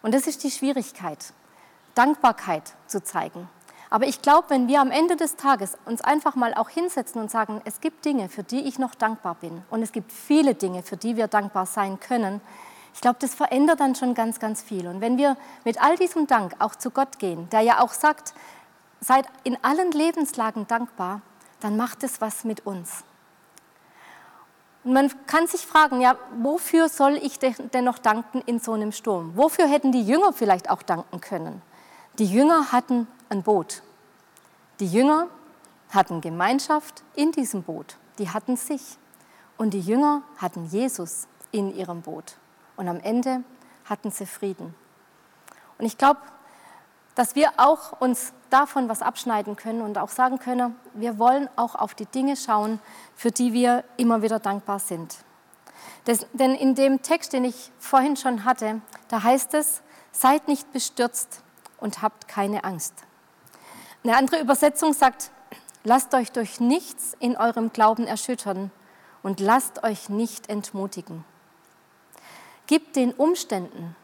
[0.00, 1.34] Und das ist die Schwierigkeit,
[1.94, 3.46] Dankbarkeit zu zeigen.
[3.90, 7.30] Aber ich glaube, wenn wir am Ende des Tages uns einfach mal auch hinsetzen und
[7.30, 10.82] sagen, es gibt Dinge, für die ich noch dankbar bin und es gibt viele Dinge,
[10.82, 12.40] für die wir dankbar sein können,
[12.96, 14.88] ich glaube, das verändert dann schon ganz, ganz viel.
[14.88, 18.32] Und wenn wir mit all diesem Dank auch zu Gott gehen, der ja auch sagt,
[19.02, 21.20] seid in allen Lebenslagen dankbar,
[21.60, 23.04] dann macht es was mit uns.
[24.82, 28.92] Und man kann sich fragen, ja, wofür soll ich denn noch danken in so einem
[28.92, 29.32] Sturm?
[29.36, 31.60] Wofür hätten die Jünger vielleicht auch danken können?
[32.18, 33.82] Die Jünger hatten ein Boot.
[34.80, 35.26] Die Jünger
[35.90, 37.98] hatten Gemeinschaft in diesem Boot.
[38.18, 38.96] Die hatten sich.
[39.58, 42.38] Und die Jünger hatten Jesus in ihrem Boot.
[42.76, 43.42] Und am Ende
[43.84, 44.74] hatten sie Frieden.
[45.78, 46.20] Und ich glaube,
[47.14, 51.74] dass wir auch uns davon was abschneiden können und auch sagen können, wir wollen auch
[51.74, 52.78] auf die Dinge schauen,
[53.14, 55.16] für die wir immer wieder dankbar sind.
[56.04, 60.72] Das, denn in dem Text, den ich vorhin schon hatte, da heißt es, seid nicht
[60.72, 61.42] bestürzt,
[61.78, 62.94] und habt keine Angst.
[64.04, 65.30] Eine andere Übersetzung sagt,
[65.84, 68.70] lasst euch durch nichts in eurem Glauben erschüttern
[69.22, 71.24] und lasst euch nicht entmutigen.
[72.66, 73.94] Gib den Umständen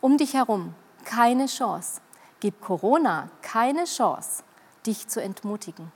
[0.00, 2.00] um dich herum keine Chance.
[2.40, 4.42] Gib Corona keine Chance,
[4.86, 5.92] dich zu entmutigen.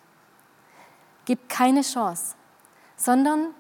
[1.25, 2.35] Gib keine Chance,
[2.97, 3.55] sondern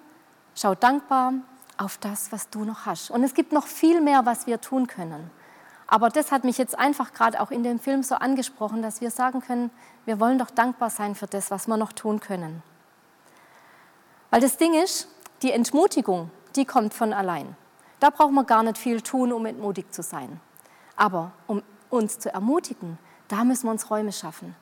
[0.55, 1.33] schau dankbar
[1.79, 3.11] auf das, was du noch hast.
[3.11, 5.31] Und es gibt noch viel mehr, was wir tun können.
[5.87, 9.11] Aber das hat mich jetzt einfach gerade auch in dem Film so angesprochen, dass wir
[9.11, 9.70] sagen können,
[10.05, 12.62] wir wollen doch dankbar sein für das, was wir noch tun können.
[14.31, 15.09] Weil das Ding ist,
[15.42, 17.57] die Entmutigung, die kommt von allein.
[18.05, 20.38] Da brauchen wir gar nicht viel tun, um entmutigt zu sein.
[20.95, 24.55] Aber um uns zu ermutigen, da müssen wir uns Räume schaffen.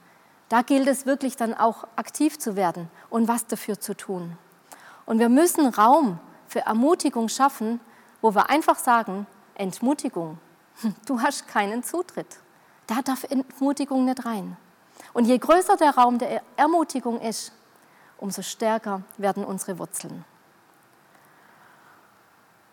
[0.48, 4.38] Da gilt es wirklich dann auch aktiv zu werden und was dafür zu tun.
[5.07, 7.81] Und wir müssen Raum für Ermutigung schaffen,
[8.20, 9.26] wo wir einfach sagen,
[9.57, 10.38] Entmutigung,
[11.07, 12.38] Du hast keinen Zutritt.
[12.87, 14.57] Da darf Entmutigung nicht rein.
[15.14, 17.50] Und je größer der Raum der Ermutigung ist,
[18.18, 20.24] umso stärker werden unsere Wurzeln.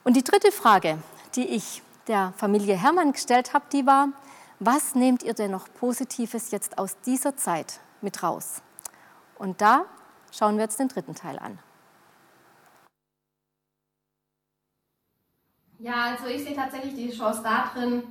[0.04, 0.98] Und die dritte Frage,
[1.36, 4.10] die ich der Familie Hermann gestellt habe, die war,
[4.60, 8.62] was nehmt ihr denn noch Positives jetzt aus dieser Zeit mit raus?
[9.38, 9.86] Und da
[10.32, 11.60] schauen wir jetzt den dritten Teil an.
[15.80, 18.04] Ja, also ich sehe tatsächlich die Chance darin,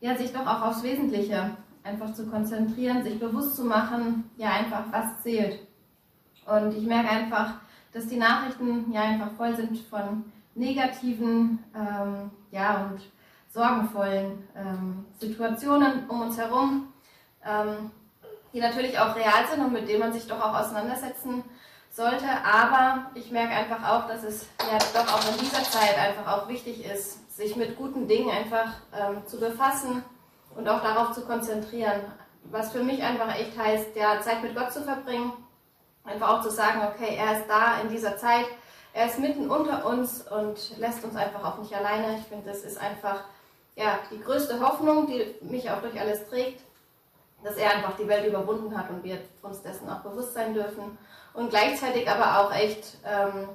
[0.00, 4.84] ja, sich doch auch aufs Wesentliche einfach zu konzentrieren, sich bewusst zu machen, ja, einfach
[4.92, 5.66] was zählt.
[6.46, 7.54] Und ich merke einfach,
[7.92, 10.24] dass die Nachrichten ja einfach voll sind von
[10.58, 13.00] negativen, ähm, ja, und
[13.52, 16.92] sorgenvollen ähm, Situationen um uns herum,
[17.44, 17.90] ähm,
[18.52, 21.44] die natürlich auch real sind und mit denen man sich doch auch auseinandersetzen
[21.90, 22.26] sollte.
[22.44, 26.48] Aber ich merke einfach auch, dass es ja doch auch in dieser Zeit einfach auch
[26.48, 30.02] wichtig ist, sich mit guten Dingen einfach ähm, zu befassen
[30.54, 32.00] und auch darauf zu konzentrieren.
[32.44, 35.32] Was für mich einfach echt heißt, ja, Zeit mit Gott zu verbringen,
[36.04, 38.46] einfach auch zu sagen, okay, er ist da in dieser Zeit,
[38.98, 42.18] er ist mitten unter uns und lässt uns einfach auch nicht alleine.
[42.18, 43.22] Ich finde, das ist einfach
[43.76, 46.60] ja, die größte Hoffnung, die mich auch durch alles trägt,
[47.44, 50.98] dass er einfach die Welt überwunden hat und wir uns dessen auch bewusst sein dürfen
[51.32, 53.48] und gleichzeitig aber auch echt, ähm,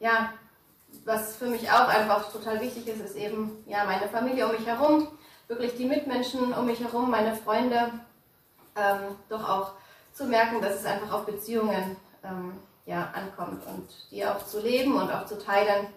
[0.00, 0.32] ja,
[1.04, 4.66] was für mich auch einfach total wichtig ist, ist eben ja, meine Familie um mich
[4.66, 5.06] herum,
[5.46, 7.92] wirklich die Mitmenschen um mich herum, meine Freunde,
[8.74, 9.72] ähm, doch auch
[10.12, 14.94] zu merken, dass es einfach auf Beziehungen ähm, ja, ankommt und die auch zu leben
[14.96, 15.88] und auch zu teilen.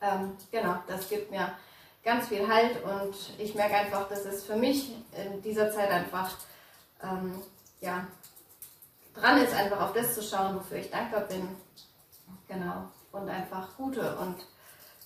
[0.00, 1.52] Ähm, genau, das gibt mir
[2.04, 6.30] ganz viel Halt und ich merke einfach, dass es für mich in dieser Zeit einfach
[7.02, 7.42] ähm,
[7.80, 8.06] ja,
[9.14, 11.48] dran ist, einfach auf das zu schauen, wofür ich dankbar bin.
[12.48, 12.88] Genau.
[13.12, 14.36] Und einfach gute und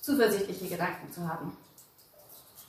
[0.01, 1.57] zuversichtliche Gedanken zu haben.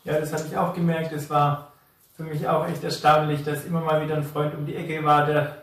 [0.05, 1.12] Ja, das habe ich auch gemerkt.
[1.12, 1.72] Es war
[2.16, 5.26] für mich auch echt erstaunlich, dass immer mal wieder ein Freund um die Ecke war,
[5.26, 5.62] der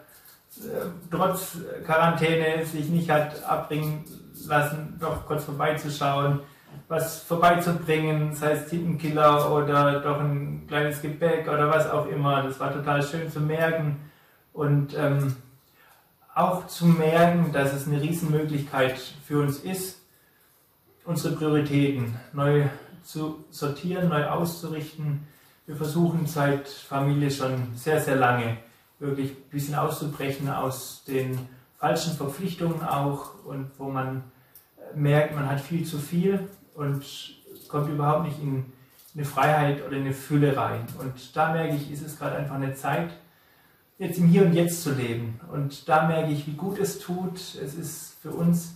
[1.09, 4.03] trotz Quarantäne sich nicht hat abbringen
[4.47, 6.41] lassen, doch kurz vorbeizuschauen,
[6.87, 12.43] was vorbeizubringen, sei es Tintenkiller oder doch ein kleines Gebäck oder was auch immer.
[12.43, 13.97] Das war total schön zu merken.
[14.53, 15.35] Und ähm,
[16.35, 20.01] auch zu merken, dass es eine Riesenmöglichkeit für uns ist,
[21.05, 22.65] unsere Prioritäten neu
[23.03, 25.27] zu sortieren, neu auszurichten.
[25.65, 28.57] Wir versuchen seit Familie schon sehr, sehr lange
[28.99, 31.39] wirklich ein bisschen auszubrechen aus den
[31.77, 34.23] falschen Verpflichtungen auch und wo man
[34.93, 37.03] merkt, man hat viel zu viel und
[37.67, 38.65] kommt überhaupt nicht in
[39.15, 40.85] eine Freiheit oder eine Fülle rein.
[40.99, 43.11] Und da merke ich, ist es gerade einfach eine Zeit,
[43.97, 45.39] jetzt im Hier und Jetzt zu leben.
[45.51, 47.37] Und da merke ich, wie gut es tut.
[47.37, 48.75] Es ist für uns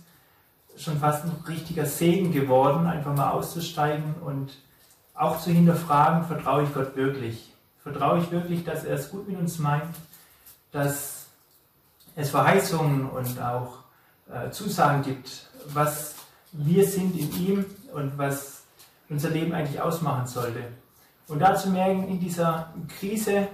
[0.76, 4.52] schon fast ein richtiger Segen geworden, einfach mal auszusteigen und
[5.14, 7.52] auch zu hinterfragen, vertraue ich Gott wirklich?
[7.78, 9.94] Vertraue ich wirklich, dass er es gut mit uns meint,
[10.74, 11.28] dass
[12.16, 13.78] es Verheißungen und auch
[14.28, 16.16] äh, Zusagen gibt, was
[16.50, 18.64] wir sind in ihm und was
[19.08, 20.64] unser Leben eigentlich ausmachen sollte.
[21.28, 23.48] Und dazu merken, in dieser Krise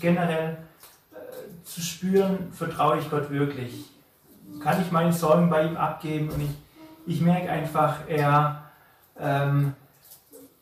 [0.00, 0.56] generell
[1.12, 3.84] äh, zu spüren, vertraue ich Gott wirklich.
[4.62, 8.64] Kann ich meine Sorgen bei ihm abgeben und ich, ich merke einfach, er,
[9.18, 9.74] ähm,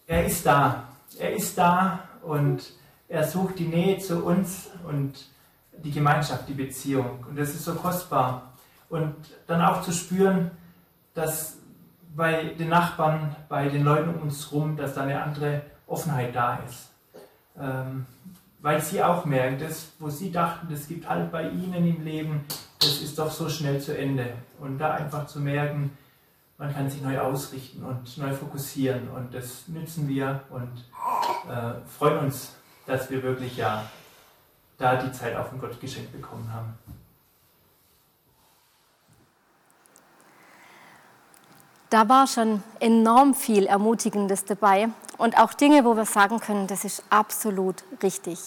[0.08, 0.88] er ist da.
[1.20, 2.79] Er ist da und
[3.10, 5.28] er sucht die Nähe zu uns und
[5.72, 7.24] die Gemeinschaft, die Beziehung.
[7.28, 8.52] Und das ist so kostbar.
[8.88, 9.14] Und
[9.46, 10.52] dann auch zu spüren,
[11.12, 11.56] dass
[12.14, 16.60] bei den Nachbarn, bei den Leuten um uns herum, dass da eine andere Offenheit da
[16.66, 16.90] ist.
[17.58, 18.06] Ähm,
[18.60, 22.44] weil sie auch merken, das, wo sie dachten, das gibt halt bei ihnen im Leben,
[22.78, 24.34] das ist doch so schnell zu Ende.
[24.60, 25.96] Und da einfach zu merken,
[26.58, 29.08] man kann sich neu ausrichten und neu fokussieren.
[29.08, 30.84] Und das nützen wir und
[31.50, 32.54] äh, freuen uns,
[32.90, 33.84] dass wir wirklich ja
[34.78, 36.74] da die Zeit auch von Gott geschenkt bekommen haben.
[41.90, 46.84] Da war schon enorm viel Ermutigendes dabei und auch Dinge, wo wir sagen können, das
[46.84, 48.38] ist absolut richtig.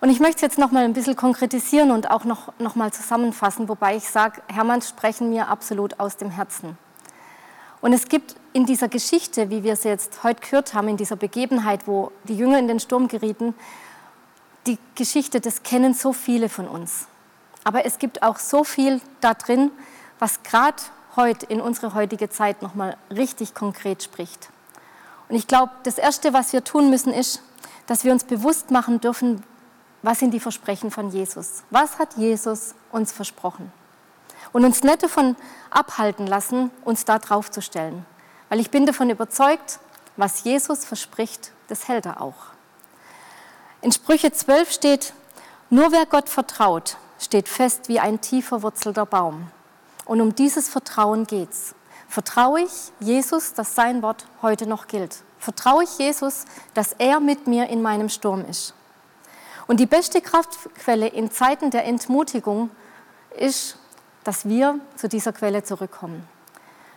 [0.00, 2.92] Und ich möchte es jetzt noch mal ein bisschen konkretisieren und auch noch, noch mal
[2.92, 6.76] zusammenfassen, wobei ich sage, Hermanns sprechen mir absolut aus dem Herzen.
[7.80, 11.16] Und es gibt in dieser Geschichte, wie wir sie jetzt heute gehört haben, in dieser
[11.16, 13.54] Begebenheit, wo die Jünger in den Sturm gerieten,
[14.66, 17.06] die Geschichte, das kennen so viele von uns.
[17.64, 19.70] Aber es gibt auch so viel da drin,
[20.18, 20.82] was gerade
[21.16, 24.50] heute in unsere heutige Zeit noch mal richtig konkret spricht.
[25.28, 27.42] Und ich glaube, das erste, was wir tun müssen, ist,
[27.86, 29.42] dass wir uns bewusst machen dürfen,
[30.02, 31.62] was sind die Versprechen von Jesus?
[31.70, 33.72] Was hat Jesus uns versprochen?
[34.52, 35.36] Und uns nicht davon
[35.70, 38.04] abhalten lassen, uns da drauf zu stellen.
[38.52, 39.78] Weil ich bin davon überzeugt,
[40.18, 42.34] was Jesus verspricht, das hält er auch.
[43.80, 45.14] In Sprüche 12 steht,
[45.70, 49.50] nur wer Gott vertraut, steht fest wie ein tiefer wurzelter Baum.
[50.04, 51.74] Und um dieses Vertrauen geht's.
[52.08, 55.22] Vertraue ich Jesus, dass sein Wort heute noch gilt?
[55.38, 58.74] Vertraue ich Jesus, dass er mit mir in meinem Sturm ist?
[59.66, 62.68] Und die beste Kraftquelle in Zeiten der Entmutigung
[63.34, 63.78] ist,
[64.24, 66.28] dass wir zu dieser Quelle zurückkommen.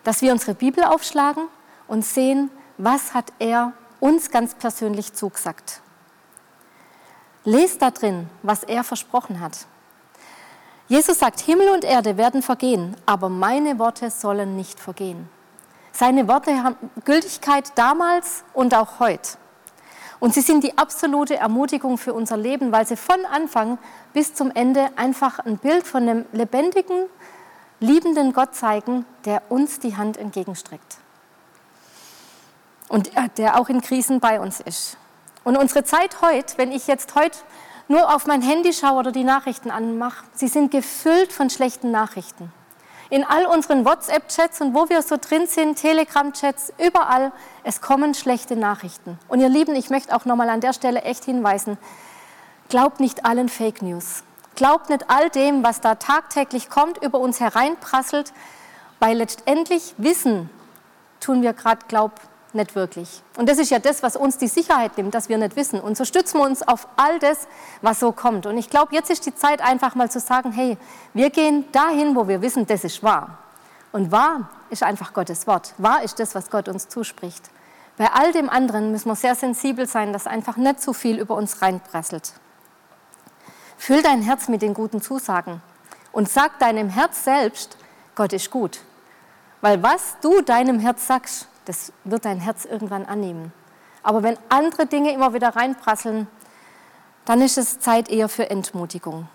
[0.05, 1.49] Dass wir unsere Bibel aufschlagen
[1.89, 5.81] und sehen, was hat er uns ganz persönlich zugesagt.
[7.43, 9.65] Lest da drin, was er versprochen hat.
[10.87, 15.27] Jesus sagt, Himmel und Erde werden vergehen, aber meine Worte sollen nicht vergehen.
[15.91, 19.37] Seine Worte haben Gültigkeit damals und auch heute.
[20.19, 23.77] Und sie sind die absolute Ermutigung für unser Leben, weil sie von Anfang
[24.13, 27.05] bis zum Ende einfach ein Bild von einem lebendigen,
[27.85, 30.97] liebenden Gott zeigen, der uns die Hand entgegenstreckt.
[32.87, 34.97] Und der auch in Krisen bei uns ist.
[35.43, 37.37] Und unsere Zeit heute, wenn ich jetzt heute
[37.87, 42.51] nur auf mein Handy schaue oder die Nachrichten anmache, sie sind gefüllt von schlechten Nachrichten.
[43.11, 47.31] In all unseren WhatsApp-Chats und wo wir so drin sind, Telegram-Chats, überall,
[47.63, 49.19] es kommen schlechte Nachrichten.
[49.27, 51.77] Und ihr Lieben, ich möchte auch nochmal an der Stelle echt hinweisen,
[52.69, 54.24] glaubt nicht allen Fake News.
[54.55, 58.33] Glaubt nicht all dem, was da tagtäglich kommt, über uns hereinprasselt,
[58.99, 60.49] weil letztendlich Wissen
[61.19, 62.19] tun wir gerade, glaub,
[62.55, 63.21] nicht wirklich.
[63.37, 65.79] Und das ist ja das, was uns die Sicherheit nimmt, dass wir nicht wissen.
[65.79, 67.47] Und so stützen wir uns auf all das,
[67.81, 68.45] was so kommt.
[68.45, 70.77] Und ich glaube, jetzt ist die Zeit, einfach mal zu sagen, hey,
[71.13, 73.37] wir gehen dahin, wo wir wissen, das ist wahr.
[73.91, 75.73] Und wahr ist einfach Gottes Wort.
[75.77, 77.49] Wahr ist das, was Gott uns zuspricht.
[77.97, 81.35] Bei all dem anderen müssen wir sehr sensibel sein, dass einfach nicht zu viel über
[81.35, 82.33] uns reinprasselt.
[83.85, 85.61] Füll dein Herz mit den guten Zusagen
[86.11, 87.77] und sag deinem Herz selbst,
[88.15, 88.79] Gott ist gut.
[89.61, 93.53] Weil was du deinem Herz sagst, das wird dein Herz irgendwann annehmen.
[94.01, 96.25] Aber wenn andere Dinge immer wieder reinprasseln,
[97.25, 99.27] dann ist es Zeit eher für Entmutigung.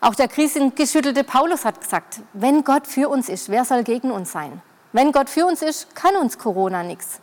[0.00, 4.30] Auch der krisengeschüttelte Paulus hat gesagt, wenn Gott für uns ist, wer soll gegen uns
[4.30, 4.62] sein?
[4.92, 7.18] Wenn Gott für uns ist, kann uns Corona nichts.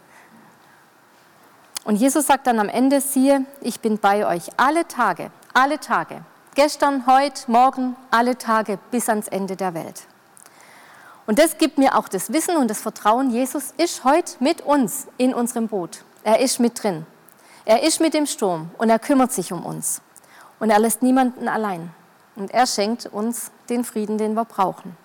[1.85, 6.21] Und Jesus sagt dann am Ende, siehe, ich bin bei euch alle Tage, alle Tage.
[6.53, 10.03] Gestern, heute, morgen, alle Tage bis ans Ende der Welt.
[11.25, 15.07] Und das gibt mir auch das Wissen und das Vertrauen, Jesus ist heute mit uns
[15.17, 16.03] in unserem Boot.
[16.23, 17.05] Er ist mit drin.
[17.63, 20.01] Er ist mit dem Sturm und er kümmert sich um uns.
[20.59, 21.89] Und er lässt niemanden allein.
[22.35, 24.97] Und er schenkt uns den Frieden, den wir brauchen.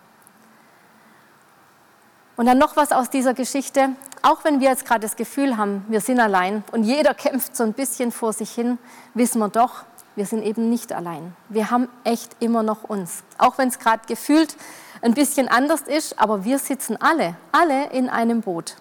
[2.36, 3.90] Und dann noch was aus dieser Geschichte.
[4.22, 7.62] Auch wenn wir jetzt gerade das Gefühl haben, wir sind allein und jeder kämpft so
[7.62, 8.78] ein bisschen vor sich hin,
[9.14, 9.84] wissen wir doch,
[10.17, 11.35] wir sind eben nicht allein.
[11.49, 13.23] Wir haben echt immer noch uns.
[13.39, 14.57] Auch wenn es gerade gefühlt
[15.03, 18.77] ein bisschen anders ist, aber wir sitzen alle, alle in einem Boot.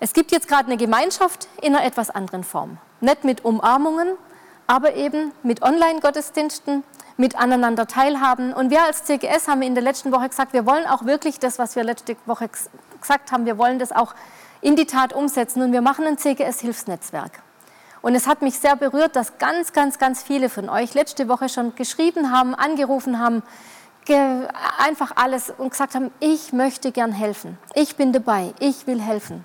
[0.00, 2.78] Es gibt jetzt gerade eine Gemeinschaft in einer etwas anderen Form.
[3.00, 4.16] Nicht mit Umarmungen,
[4.66, 6.84] aber eben mit Online-Gottesdiensten,
[7.16, 8.54] mit aneinander teilhaben.
[8.54, 11.58] Und wir als CGS haben in der letzten Woche gesagt, wir wollen auch wirklich das,
[11.58, 12.48] was wir letzte Woche
[13.00, 14.14] gesagt haben, wir wollen das auch
[14.60, 17.42] in die Tat umsetzen und wir machen ein CGS-Hilfsnetzwerk.
[18.00, 21.48] Und es hat mich sehr berührt, dass ganz, ganz, ganz viele von euch letzte Woche
[21.48, 23.42] schon geschrieben haben, angerufen haben,
[24.78, 27.58] einfach alles und gesagt haben, ich möchte gern helfen.
[27.74, 29.44] Ich bin dabei, ich will helfen.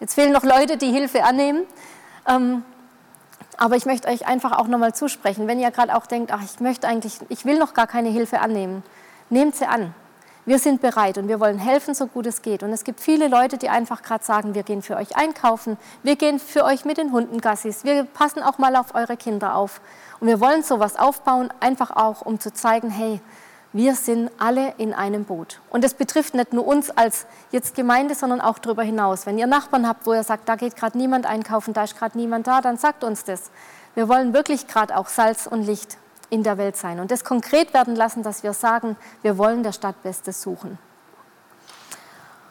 [0.00, 1.62] Jetzt fehlen noch Leute, die Hilfe annehmen.
[2.26, 2.64] Ähm,
[3.56, 6.60] aber ich möchte euch einfach auch nochmal zusprechen, wenn ihr gerade auch denkt, ach, ich
[6.60, 8.82] möchte eigentlich, ich will noch gar keine Hilfe annehmen,
[9.30, 9.94] nehmt sie an.
[10.46, 12.62] Wir sind bereit und wir wollen helfen, so gut es geht.
[12.62, 16.16] Und es gibt viele Leute, die einfach gerade sagen, wir gehen für euch einkaufen, wir
[16.16, 19.80] gehen für euch mit den Hunden Gassis, wir passen auch mal auf eure Kinder auf.
[20.20, 23.20] Und wir wollen sowas aufbauen, einfach auch, um zu zeigen, hey,
[23.72, 25.60] wir sind alle in einem Boot.
[25.70, 29.24] Und das betrifft nicht nur uns als jetzt Gemeinde, sondern auch darüber hinaus.
[29.24, 32.18] Wenn ihr Nachbarn habt, wo ihr sagt, da geht gerade niemand einkaufen, da ist gerade
[32.18, 33.50] niemand da, dann sagt uns das.
[33.94, 35.96] Wir wollen wirklich gerade auch Salz und Licht
[36.34, 39.70] in der Welt sein und das konkret werden lassen, dass wir sagen, wir wollen der
[39.70, 40.78] Stadt Bestes suchen.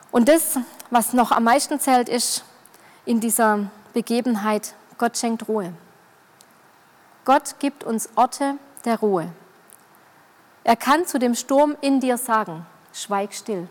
[0.10, 0.58] Und das,
[0.90, 2.46] was noch am meisten zählt, ist
[3.04, 5.74] in dieser Begebenheit, Gott schenkt Ruhe.
[7.26, 8.56] Gott gibt uns Orte
[8.86, 9.28] der Ruhe.
[10.64, 13.68] Er kann zu dem Sturm in dir sagen, schweig still.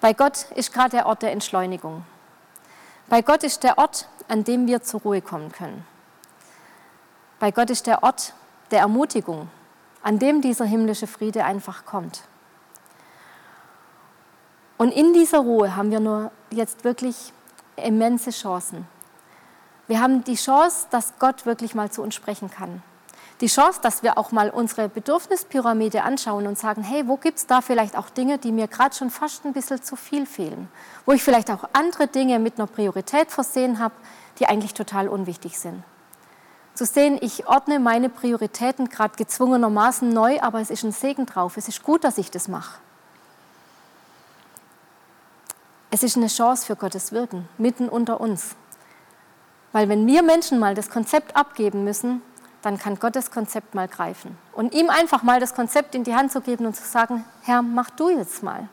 [0.00, 2.04] Bei Gott ist gerade der Ort der Entschleunigung.
[3.08, 5.84] Bei Gott ist der Ort, an dem wir zur Ruhe kommen können.
[7.40, 8.34] Bei Gott ist der Ort,
[8.72, 9.48] der Ermutigung,
[10.02, 12.22] an dem dieser himmlische Friede einfach kommt.
[14.78, 17.32] Und in dieser Ruhe haben wir nur jetzt wirklich
[17.76, 18.88] immense Chancen.
[19.86, 22.82] Wir haben die Chance, dass Gott wirklich mal zu uns sprechen kann.
[23.40, 27.46] Die Chance, dass wir auch mal unsere Bedürfnispyramide anschauen und sagen, hey, wo gibt es
[27.46, 30.68] da vielleicht auch Dinge, die mir gerade schon fast ein bisschen zu viel fehlen?
[31.06, 33.94] Wo ich vielleicht auch andere Dinge mit einer Priorität versehen habe,
[34.38, 35.82] die eigentlich total unwichtig sind
[36.74, 41.56] zu sehen, ich ordne meine Prioritäten gerade gezwungenermaßen neu, aber es ist ein Segen drauf.
[41.56, 42.78] Es ist gut, dass ich das mache.
[45.90, 48.56] Es ist eine Chance für Gottes Wirken mitten unter uns.
[49.72, 52.22] Weil wenn wir Menschen mal das Konzept abgeben müssen,
[52.62, 54.38] dann kann Gott das Konzept mal greifen.
[54.52, 57.60] Und ihm einfach mal das Konzept in die Hand zu geben und zu sagen, Herr,
[57.60, 58.68] mach du jetzt mal.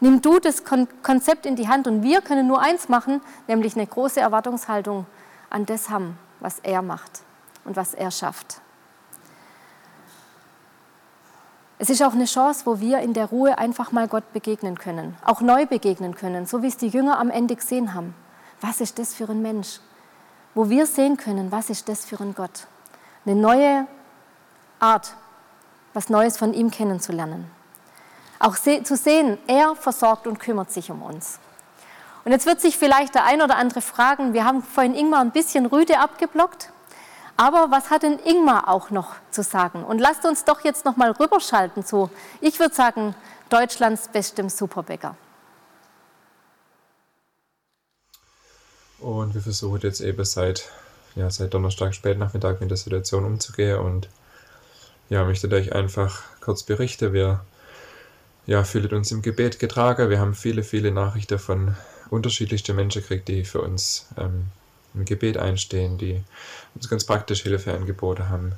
[0.00, 3.86] Nimm du das Konzept in die Hand und wir können nur eins machen, nämlich eine
[3.86, 5.06] große Erwartungshaltung
[5.50, 7.22] an das haben, was er macht
[7.64, 8.60] und was er schafft.
[11.78, 15.16] Es ist auch eine Chance, wo wir in der Ruhe einfach mal Gott begegnen können,
[15.24, 18.14] auch neu begegnen können, so wie es die Jünger am Ende gesehen haben.
[18.60, 19.80] Was ist das für ein Mensch?
[20.54, 22.68] Wo wir sehen können, was ist das für ein Gott?
[23.26, 23.86] Eine neue
[24.78, 25.14] Art,
[25.92, 27.50] was Neues von ihm kennenzulernen.
[28.38, 31.38] Auch zu sehen, er versorgt und kümmert sich um uns.
[32.24, 35.32] Und jetzt wird sich vielleicht der ein oder andere fragen, wir haben vorhin Ingmar ein
[35.32, 36.71] bisschen Rüde abgeblockt.
[37.36, 39.84] Aber was hat denn Ingmar auch noch zu sagen?
[39.84, 42.10] Und lasst uns doch jetzt noch mal rüberschalten zu,
[42.40, 43.14] ich würde sagen,
[43.48, 45.16] Deutschlands bestem Superbäcker.
[48.98, 50.70] Und wir versuchen jetzt eben seit,
[51.16, 54.08] ja, seit Donnerstag Spätnachmittag mit der Situation umzugehen und
[55.08, 57.12] ja, möchte euch einfach kurz berichten.
[57.12, 57.44] Wir
[58.46, 60.08] ja, fühlt uns im Gebet getragen.
[60.08, 61.76] Wir haben viele, viele Nachrichten von
[62.10, 64.46] unterschiedlichsten Menschen gekriegt, die für uns ähm,
[64.94, 66.22] im Gebet einstehen, die
[66.74, 68.52] uns ganz praktisch Hilfeangebote haben.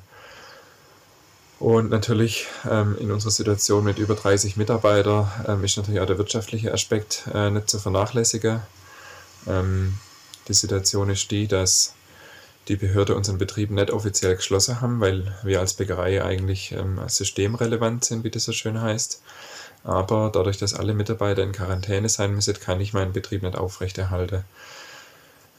[1.61, 6.19] Und natürlich ähm, in unserer Situation mit über 30 Mitarbeitern ähm, ist natürlich auch der
[6.19, 8.61] wirtschaftliche Aspekt äh, nicht zu vernachlässigen.
[9.47, 9.99] Ähm,
[10.49, 11.95] die Situation ist die, dass
[12.69, 18.05] die Behörde unseren Betrieb nicht offiziell geschlossen haben, weil wir als Bäckerei eigentlich ähm, systemrelevant
[18.05, 19.23] sind, wie das so schön heißt.
[19.85, 24.45] Aber dadurch, dass alle Mitarbeiter in Quarantäne sein müssen, kann ich meinen Betrieb nicht aufrechterhalten.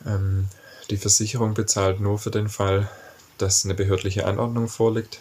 [0.06, 0.50] Ähm,
[0.90, 2.90] die Versicherung bezahlt nur für den Fall,
[3.38, 5.20] dass eine behördliche Anordnung vorliegt.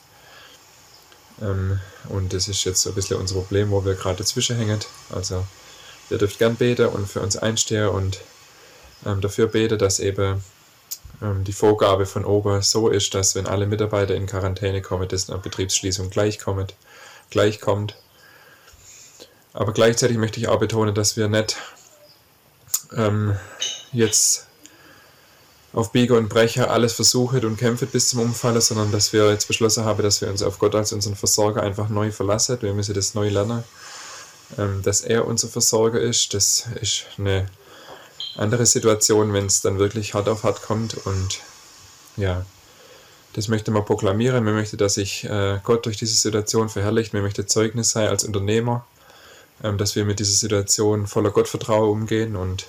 [1.43, 4.81] Ähm, und das ist jetzt so ein bisschen unser Problem, wo wir gerade dazwischen hängen.
[5.11, 5.45] Also
[6.11, 8.21] ihr dürft gern beten und für uns einstehen und
[9.07, 10.43] ähm, dafür beten, dass eben
[11.23, 15.31] ähm, die Vorgabe von oben so ist, dass wenn alle Mitarbeiter in Quarantäne kommen, dass
[15.31, 16.75] eine Betriebsschließung gleich kommt.
[17.31, 17.97] Gleich kommt.
[19.53, 21.57] Aber gleichzeitig möchte ich auch betonen, dass wir nicht
[22.97, 23.37] ähm,
[23.93, 24.47] jetzt
[25.75, 29.49] auf Biege und Brecher alles versucht und kämpft bis zum Umfallen, sondern dass wir jetzt
[29.49, 32.59] beschlossen haben, dass wir uns auf Gott als unseren Versorger einfach neu verlassen.
[32.61, 33.65] Wir müssen das neu lernen,
[34.57, 36.33] ähm, dass er unser Versorger ist.
[36.33, 37.49] Das ist eine
[38.37, 40.95] andere Situation, wenn es dann wirklich hart auf hart kommt.
[41.07, 41.41] Und
[42.17, 42.47] ja,
[43.33, 44.45] das möchte man proklamieren.
[44.45, 47.15] Man möchte, dass sich äh, Gott durch diese Situation verherrlicht.
[47.15, 48.87] Man möchte Zeugnis sein als Unternehmer,
[49.65, 52.69] ähm, dass wir mit dieser Situation voller Gottvertrauen umgehen und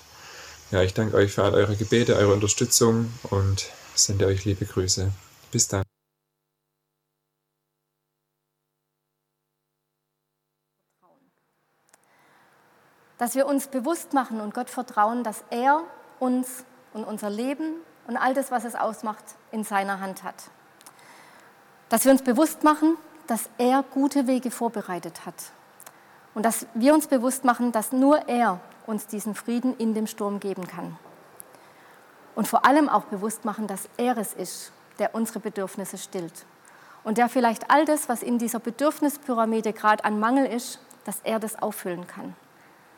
[0.71, 5.11] ja, ich danke euch für all eure Gebete, eure Unterstützung und sende euch liebe Grüße.
[5.51, 5.83] Bis dann.
[13.17, 15.83] Dass wir uns bewusst machen und Gott vertrauen, dass er
[16.19, 17.75] uns und unser Leben
[18.07, 20.35] und all das, was es ausmacht, in seiner Hand hat.
[21.89, 22.97] Dass wir uns bewusst machen,
[23.27, 25.35] dass er gute Wege vorbereitet hat.
[26.33, 30.39] Und dass wir uns bewusst machen, dass nur er uns diesen Frieden in dem Sturm
[30.39, 30.97] geben kann.
[32.35, 36.45] Und vor allem auch bewusst machen, dass er es ist, der unsere Bedürfnisse stillt.
[37.03, 41.39] Und der vielleicht all das, was in dieser Bedürfnispyramide gerade an Mangel ist, dass er
[41.39, 42.35] das auffüllen kann.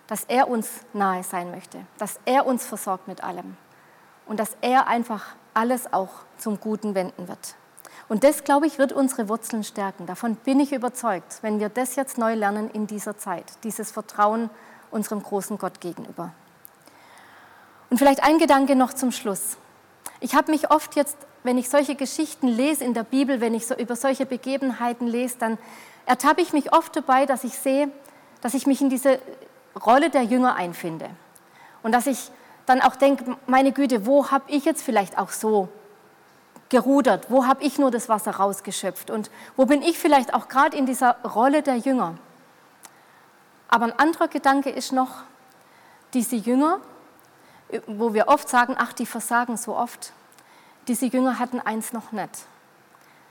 [0.07, 1.79] Dass er uns nahe sein möchte.
[1.97, 3.57] Dass er uns versorgt mit allem.
[4.25, 7.55] Und dass er einfach alles auch zum Guten wenden wird.
[8.09, 10.05] Und das, glaube ich, wird unsere Wurzeln stärken.
[10.05, 13.43] Davon bin ich überzeugt, wenn wir das jetzt neu lernen in dieser Zeit.
[13.63, 14.49] Dieses Vertrauen
[14.91, 16.33] unserem großen Gott gegenüber.
[17.89, 19.57] Und vielleicht ein Gedanke noch zum Schluss.
[20.19, 23.67] Ich habe mich oft jetzt, wenn ich solche Geschichten lese in der Bibel, wenn ich
[23.67, 25.57] so über solche Begebenheiten lese, dann
[26.05, 27.89] ertappe ich mich oft dabei, dass ich sehe,
[28.41, 29.19] dass ich mich in diese
[29.85, 31.09] Rolle der Jünger einfinde.
[31.83, 32.31] Und dass ich
[32.65, 35.69] dann auch denke, meine Güte, wo habe ich jetzt vielleicht auch so
[36.69, 37.27] gerudert?
[37.29, 39.09] Wo habe ich nur das Wasser rausgeschöpft?
[39.09, 42.15] Und wo bin ich vielleicht auch gerade in dieser Rolle der Jünger?
[43.67, 45.23] Aber ein anderer Gedanke ist noch,
[46.13, 46.79] diese Jünger,
[47.85, 50.13] wo wir oft sagen, ach, die versagen so oft,
[50.87, 52.45] diese Jünger hatten eins noch nicht.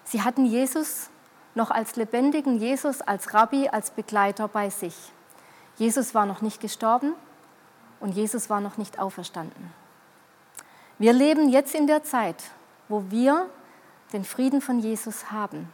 [0.05, 1.09] Sie hatten Jesus
[1.55, 4.95] noch als lebendigen Jesus, als Rabbi, als Begleiter bei sich.
[5.77, 7.15] Jesus war noch nicht gestorben
[7.99, 9.73] und Jesus war noch nicht auferstanden.
[10.99, 12.43] Wir leben jetzt in der Zeit,
[12.89, 13.49] wo wir
[14.13, 15.73] den Frieden von Jesus haben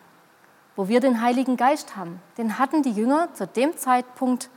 [0.76, 2.20] wo wir den Heiligen Geist haben.
[2.38, 4.48] Den hatten die Jünger zu dem Zeitpunkt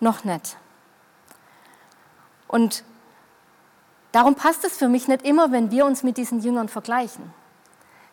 [0.00, 0.56] noch nicht.
[2.46, 2.84] Und
[4.12, 7.32] darum passt es für mich nicht immer, wenn wir uns mit diesen Jüngern vergleichen.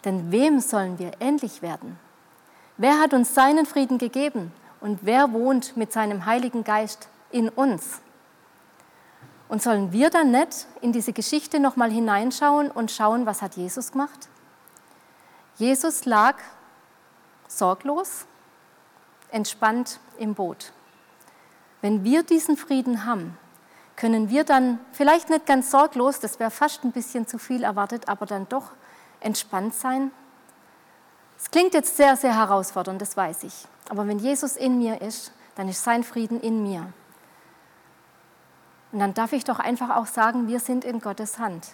[0.03, 1.97] Denn wem sollen wir ähnlich werden?
[2.77, 4.51] Wer hat uns seinen Frieden gegeben
[4.81, 8.01] und wer wohnt mit seinem Heiligen Geist in uns?
[9.47, 13.91] Und sollen wir dann nicht in diese Geschichte nochmal hineinschauen und schauen, was hat Jesus
[13.91, 14.27] gemacht?
[15.57, 16.35] Jesus lag
[17.57, 18.25] sorglos,
[19.31, 20.71] entspannt im Boot.
[21.81, 23.37] Wenn wir diesen Frieden haben,
[23.95, 28.09] können wir dann vielleicht nicht ganz sorglos, das wäre fast ein bisschen zu viel erwartet,
[28.09, 28.71] aber dann doch
[29.19, 30.11] entspannt sein.
[31.37, 33.67] Es klingt jetzt sehr, sehr herausfordernd, das weiß ich.
[33.89, 36.91] Aber wenn Jesus in mir ist, dann ist sein Frieden in mir.
[38.91, 41.67] Und dann darf ich doch einfach auch sagen, wir sind in Gottes Hand.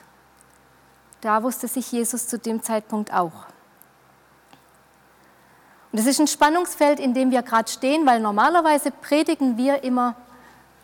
[1.22, 3.46] Da wusste sich Jesus zu dem Zeitpunkt auch.
[5.92, 10.16] Und es ist ein Spannungsfeld, in dem wir gerade stehen, weil normalerweise predigen wir immer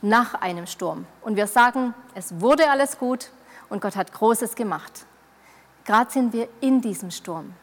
[0.02, 1.06] nach einem Sturm.
[1.22, 3.30] Und wir sagen, es wurde alles gut
[3.70, 5.06] und Gott hat Großes gemacht.
[5.86, 7.54] Gerade sind wir in diesem Sturm.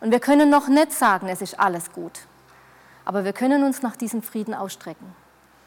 [0.00, 2.20] Und wir können noch nicht sagen, es ist alles gut.
[3.04, 5.14] Aber wir können uns nach diesem Frieden ausstrecken.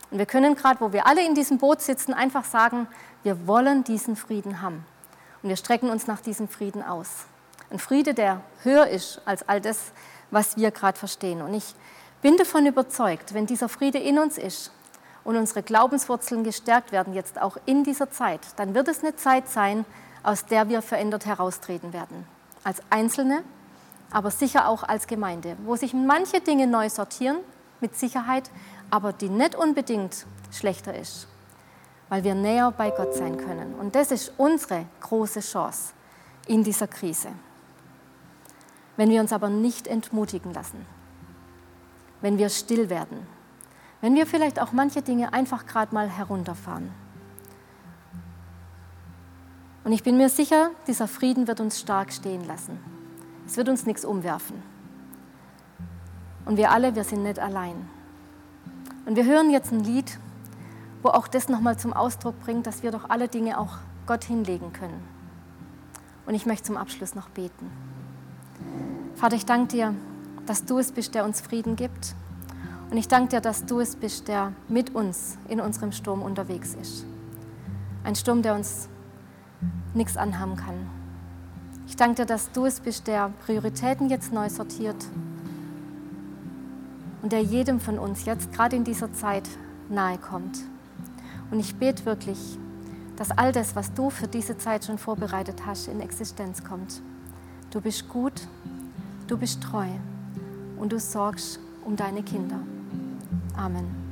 [0.10, 2.88] Und wir können gerade, wo wir alle in diesem Boot sitzen, einfach sagen,
[3.22, 4.86] wir wollen diesen Frieden haben.
[5.42, 7.26] Und wir strecken uns nach diesem Frieden aus.
[7.70, 9.92] Ein Friede, der höher ist als all das,
[10.34, 11.42] was wir gerade verstehen.
[11.42, 11.76] Und ich
[12.22, 14.72] bin davon überzeugt, wenn dieser Friede in uns ist
[15.24, 19.48] und unsere Glaubenswurzeln gestärkt werden, jetzt auch in dieser Zeit, dann wird es eine Zeit
[19.48, 19.86] sein,
[20.24, 22.26] aus der wir verändert heraustreten werden.
[22.64, 23.44] Als Einzelne,
[24.12, 27.38] aber sicher auch als Gemeinde, wo sich manche Dinge neu sortieren,
[27.80, 28.50] mit Sicherheit,
[28.90, 31.28] aber die nicht unbedingt schlechter ist,
[32.10, 33.76] weil wir näher bei Gott sein können.
[33.76, 35.94] Und das ist unsere große Chance
[36.48, 37.30] in dieser Krise.
[38.96, 40.86] Wenn wir uns aber nicht entmutigen lassen,
[42.22, 43.26] wenn wir still werden,
[44.02, 46.92] wenn wir vielleicht auch manche Dinge einfach gerade mal herunterfahren.
[49.84, 52.80] Und ich bin mir sicher, dieser Frieden wird uns stark stehen lassen.
[53.46, 54.62] Es wird uns nichts umwerfen.
[56.46, 57.88] Und wir alle, wir sind nicht allein.
[59.06, 60.20] Und wir hören jetzt ein Lied,
[61.02, 64.72] wo auch das nochmal zum Ausdruck bringt, dass wir doch alle Dinge auch Gott hinlegen
[64.72, 65.04] können.
[66.26, 67.70] Und ich möchte zum Abschluss noch beten.
[69.16, 69.96] Vater, ich danke dir,
[70.46, 72.16] dass du es bist, der uns Frieden gibt.
[72.90, 76.76] Und ich danke dir, dass du es bist, der mit uns in unserem Sturm unterwegs
[76.80, 77.06] ist.
[78.04, 78.90] Ein Sturm, der uns
[79.94, 80.90] nichts anhaben kann.
[81.88, 85.06] Ich danke dir, dass du es bist, der Prioritäten jetzt neu sortiert
[87.22, 89.48] und der jedem von uns jetzt gerade in dieser Zeit
[89.90, 90.60] nahe kommt.
[91.52, 92.58] Und ich bete wirklich,
[93.16, 97.02] dass all das, was du für diese Zeit schon vorbereitet hast, in Existenz kommt.
[97.70, 98.48] Du bist gut,
[99.28, 99.88] du bist treu
[100.78, 102.60] und du sorgst um deine Kinder.
[103.56, 104.03] Amen.